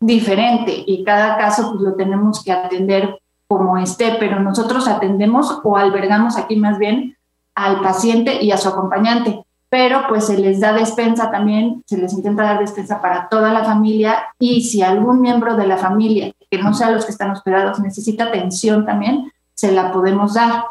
diferente 0.06 0.84
y 0.86 1.02
cada 1.06 1.38
caso 1.38 1.72
pues 1.72 1.82
lo 1.82 1.94
tenemos 1.94 2.44
que 2.44 2.52
atender 2.52 3.20
como 3.48 3.78
esté, 3.78 4.18
pero 4.20 4.40
nosotros 4.42 4.88
atendemos 4.88 5.62
o 5.64 5.78
albergamos 5.78 6.36
aquí 6.36 6.58
más 6.58 6.78
bien 6.78 7.16
al 7.56 7.80
paciente 7.80 8.44
y 8.44 8.52
a 8.52 8.58
su 8.58 8.68
acompañante, 8.68 9.46
pero 9.70 10.02
pues 10.10 10.26
se 10.26 10.38
les 10.38 10.60
da 10.60 10.74
despensa 10.74 11.32
también, 11.32 11.84
se 11.86 11.98
les 11.98 12.12
intenta 12.12 12.44
dar 12.44 12.60
despensa 12.60 13.02
para 13.02 13.30
toda 13.30 13.54
la 13.54 13.64
familia 13.64 14.26
y 14.40 14.64
si 14.64 14.82
algún 14.82 15.22
miembro 15.22 15.56
de 15.56 15.68
la 15.68 15.78
familia, 15.78 16.34
que 16.52 16.58
no 16.58 16.74
sea 16.74 16.92
los 16.92 17.06
que 17.06 17.12
están 17.12 17.32
hospedados, 17.32 17.80
necesita 17.80 18.26
atención 18.26 18.86
también, 18.86 19.32
se 19.54 19.72
la 19.72 19.94
podemos 19.94 20.34
dar. 20.34 20.66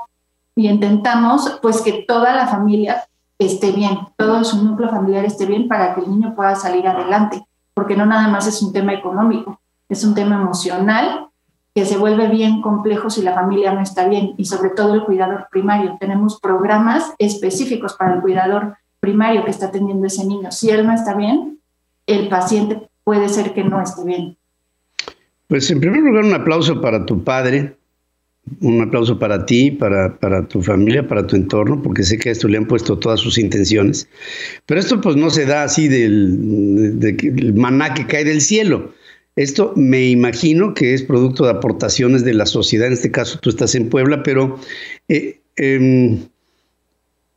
Y 0.55 0.69
intentamos 0.69 1.59
pues 1.63 1.81
que 1.81 2.05
toda 2.07 2.35
la 2.35 2.49
familia 2.49 3.05
esté 3.39 3.73
bien, 3.73 3.99
todo 4.19 4.45
su 4.45 4.63
núcleo 4.63 4.91
familiar 4.91 5.25
esté 5.25 5.47
bien 5.47 5.69
para 5.69 5.95
que 5.95 6.03
el 6.03 6.11
niño 6.11 6.35
pueda 6.35 6.55
salir 6.55 6.87
adelante 6.87 7.43
porque 7.75 7.97
no 7.97 8.07
nada 8.07 8.29
más 8.29 8.47
es 8.47 8.63
un 8.63 8.73
tema 8.73 8.93
económico, 8.93 9.61
es 9.89 10.05
un 10.05 10.15
tema 10.15 10.37
emocional 10.37 11.29
que 11.75 11.87
se 11.87 11.97
vuelve 11.97 12.29
bien 12.29 12.61
complejo 12.61 13.09
si 13.09 13.23
la 13.23 13.35
familia 13.35 13.73
no 13.73 13.81
está 13.81 14.07
bien 14.07 14.35
y 14.37 14.45
sobre 14.45 14.71
todo 14.71 14.95
el 14.95 15.05
cuidador 15.05 15.49
primario. 15.51 15.97
Tenemos 15.99 16.39
programas 16.41 17.15
específicos 17.19 17.95
para 17.95 18.15
el 18.15 18.21
cuidador 18.21 18.77
primario 19.01 19.45
que 19.45 19.51
está 19.51 19.67
atendiendo 19.67 20.07
ese 20.07 20.27
niño. 20.27 20.53
Si 20.53 20.71
él 20.71 20.87
no 20.87 20.93
está 20.93 21.15
bien, 21.15 21.59
el 22.07 22.29
paciente 22.29 22.89
puede 23.05 23.29
ser 23.29 23.55
que 23.55 23.65
no 23.65 23.81
esté 23.81 24.05
bien. 24.05 24.37
Pues 25.49 25.71
en 25.71 25.81
primer 25.81 26.03
lugar 26.03 26.25
un 26.25 26.35
aplauso 26.35 26.81
para 26.81 27.05
tu 27.07 27.25
padre, 27.25 27.77
un 28.61 28.81
aplauso 28.81 29.19
para 29.19 29.47
ti, 29.47 29.71
para, 29.71 30.19
para, 30.19 30.47
tu 30.47 30.63
familia, 30.63 31.07
para 31.07 31.27
tu 31.27 31.37
entorno, 31.37 31.81
porque 31.83 32.03
sé 32.03 32.19
que 32.19 32.29
a 32.29 32.33
esto 32.33 32.49
le 32.49 32.59
han 32.59 32.67
puesto 32.67 32.99
todas 32.99 33.21
sus 33.21 33.39
intenciones. 33.39 34.09
Pero 34.67 34.81
esto 34.81 35.01
pues 35.01 35.17
no 35.17 35.31
se 35.31 35.47
da 35.47 35.65
así 35.65 35.89
del, 35.89 37.53
maná 37.55 37.95
que 37.95 38.07
cae 38.07 38.25
del 38.25 38.41
cielo. 38.41 38.93
Esto 39.37 39.73
me 39.77 40.09
imagino 40.11 40.75
que 40.75 40.93
es 40.93 41.03
producto 41.03 41.45
de 41.45 41.53
aportaciones 41.53 42.25
de 42.25 42.35
la 42.35 42.47
sociedad, 42.47 42.89
en 42.89 42.93
este 42.95 43.11
caso 43.11 43.39
tú 43.41 43.49
estás 43.49 43.75
en 43.75 43.89
Puebla, 43.89 44.23
pero 44.23 44.59
eh, 45.09 45.41
em, 45.57 46.19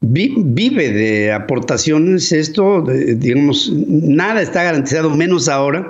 vive 0.01 0.91
de 0.91 1.31
aportaciones 1.31 2.31
esto, 2.31 2.85
digamos, 2.85 3.71
nada 3.73 4.41
está 4.41 4.63
garantizado, 4.63 5.15
menos 5.15 5.47
ahora 5.47 5.89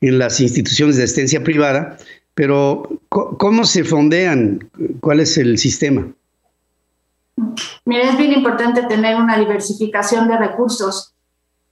en 0.00 0.18
las 0.18 0.40
instituciones 0.40 0.96
de 0.96 1.04
asistencia 1.04 1.42
privada, 1.42 1.96
pero, 2.36 3.00
¿cómo 3.08 3.64
se 3.64 3.82
fondean? 3.82 4.70
¿Cuál 5.00 5.20
es 5.20 5.38
el 5.38 5.56
sistema? 5.56 6.06
Mira, 7.86 8.10
es 8.10 8.18
bien 8.18 8.34
importante 8.34 8.82
tener 8.82 9.16
una 9.16 9.38
diversificación 9.38 10.28
de 10.28 10.36
recursos. 10.36 11.14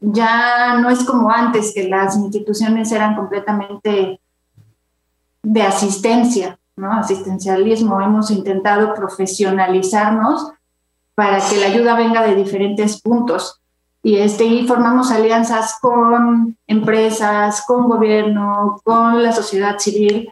Ya 0.01 0.79
no 0.81 0.89
es 0.89 1.05
como 1.05 1.31
antes, 1.31 1.73
que 1.75 1.87
las 1.87 2.17
instituciones 2.17 2.91
eran 2.93 3.15
completamente 3.15 4.19
de 5.43 5.63
asistencia, 5.63 6.59
¿no? 6.77 6.93
Asistencialismo. 6.93 8.01
Hemos 8.01 8.31
intentado 8.31 8.95
profesionalizarnos 8.95 10.51
para 11.15 11.47
que 11.47 11.59
la 11.59 11.67
ayuda 11.67 11.95
venga 11.95 12.27
de 12.27 12.37
diferentes 12.37 13.03
puntos. 13.03 13.61
Y, 14.03 14.17
este, 14.17 14.47
y 14.47 14.67
formamos 14.67 15.11
alianzas 15.11 15.77
con 15.83 16.57
empresas, 16.67 17.65
con 17.67 17.87
gobierno, 17.87 18.81
con 18.83 19.23
la 19.23 19.33
sociedad 19.33 19.79
civil, 19.79 20.31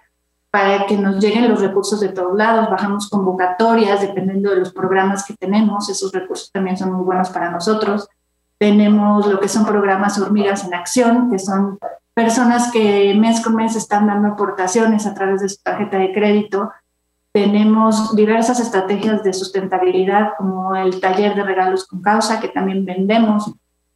para 0.53 0.85
que 0.85 0.99
nos 0.99 1.19
lleguen 1.19 1.49
los 1.49 1.63
recursos 1.63 1.99
de 1.99 2.11
todos 2.11 2.37
lados. 2.37 2.69
Bajamos 2.71 3.09
convocatorias 3.09 4.03
dependiendo 4.03 4.51
de 4.51 4.57
los 4.57 4.71
programas 4.71 5.25
que 5.25 5.35
tenemos. 5.35 5.89
Esos 5.89 6.13
recursos 6.13 6.53
también 6.53 6.77
son 6.77 6.93
muy 6.93 7.03
buenos 7.03 7.31
para 7.31 7.51
nosotros. 7.51 8.07
Tenemos 8.59 9.27
lo 9.27 9.41
que 9.41 9.49
son 9.49 9.65
programas 9.65 10.19
Hormigas 10.19 10.65
en 10.65 10.75
Acción, 10.75 11.31
que 11.31 11.39
son 11.39 11.79
personas 12.13 12.71
que 12.71 13.15
mes 13.15 13.41
con 13.41 13.57
mes 13.57 13.77
están 13.77 14.07
dando 14.07 14.29
aportaciones 14.29 15.07
a 15.07 15.15
través 15.15 15.41
de 15.41 15.49
su 15.49 15.57
tarjeta 15.63 15.97
de 15.97 16.13
crédito. 16.13 16.71
Tenemos 17.33 18.15
diversas 18.15 18.61
estrategias 18.61 19.23
de 19.23 19.33
sustentabilidad, 19.33 20.33
como 20.37 20.77
el 20.77 21.01
taller 21.01 21.35
de 21.35 21.45
regalos 21.45 21.87
con 21.87 22.03
causa, 22.03 22.41
que 22.41 22.49
también 22.49 22.85
vendemos 22.85 23.51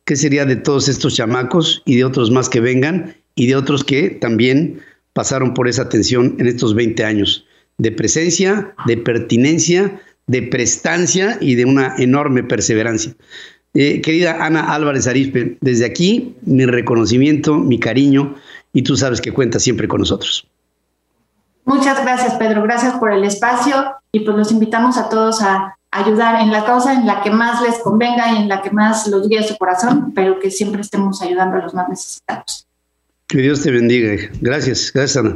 ¿qué 0.04 0.14
sería 0.16 0.44
de 0.44 0.56
todos 0.56 0.88
estos 0.88 1.16
chamacos 1.16 1.82
y 1.84 1.96
de 1.96 2.04
otros 2.04 2.30
más 2.30 2.48
que 2.48 2.60
vengan 2.60 3.16
y 3.34 3.46
de 3.48 3.56
otros 3.56 3.84
que 3.84 4.10
también 4.10 4.80
pasaron 5.14 5.54
por 5.54 5.66
esa 5.66 5.82
atención 5.82 6.36
en 6.38 6.46
estos 6.46 6.74
20 6.74 7.04
años 7.04 7.44
de 7.78 7.90
presencia, 7.92 8.74
de 8.86 8.96
pertinencia 8.98 10.00
de 10.28 10.42
prestancia 10.42 11.38
y 11.40 11.56
de 11.56 11.64
una 11.64 11.94
enorme 11.98 12.44
perseverancia. 12.44 13.14
Eh, 13.74 14.00
querida 14.00 14.44
Ana 14.44 14.72
Álvarez 14.72 15.06
Arispe, 15.06 15.58
desde 15.60 15.84
aquí 15.84 16.36
mi 16.42 16.64
reconocimiento, 16.64 17.56
mi 17.56 17.80
cariño, 17.80 18.36
y 18.72 18.82
tú 18.82 18.96
sabes 18.96 19.20
que 19.20 19.32
cuentas 19.32 19.62
siempre 19.62 19.88
con 19.88 20.00
nosotros. 20.00 20.46
Muchas 21.64 22.00
gracias, 22.02 22.34
Pedro. 22.34 22.62
Gracias 22.62 22.94
por 22.94 23.12
el 23.12 23.24
espacio 23.24 23.94
y 24.12 24.20
pues 24.20 24.36
los 24.36 24.52
invitamos 24.52 24.96
a 24.96 25.08
todos 25.08 25.42
a 25.42 25.76
ayudar 25.90 26.40
en 26.40 26.50
la 26.50 26.64
causa 26.64 26.94
en 26.94 27.06
la 27.06 27.22
que 27.22 27.30
más 27.30 27.62
les 27.62 27.78
convenga 27.78 28.32
y 28.32 28.36
en 28.36 28.48
la 28.48 28.62
que 28.62 28.70
más 28.70 29.06
los 29.08 29.28
guíe 29.28 29.42
su 29.42 29.56
corazón, 29.56 30.12
pero 30.14 30.38
que 30.38 30.50
siempre 30.50 30.80
estemos 30.80 31.20
ayudando 31.22 31.56
a 31.56 31.60
los 31.60 31.74
más 31.74 31.88
necesitados. 31.88 32.66
Que 33.26 33.38
Dios 33.38 33.62
te 33.62 33.70
bendiga. 33.70 34.16
Gracias, 34.40 34.92
gracias 34.92 35.24
Ana. 35.24 35.34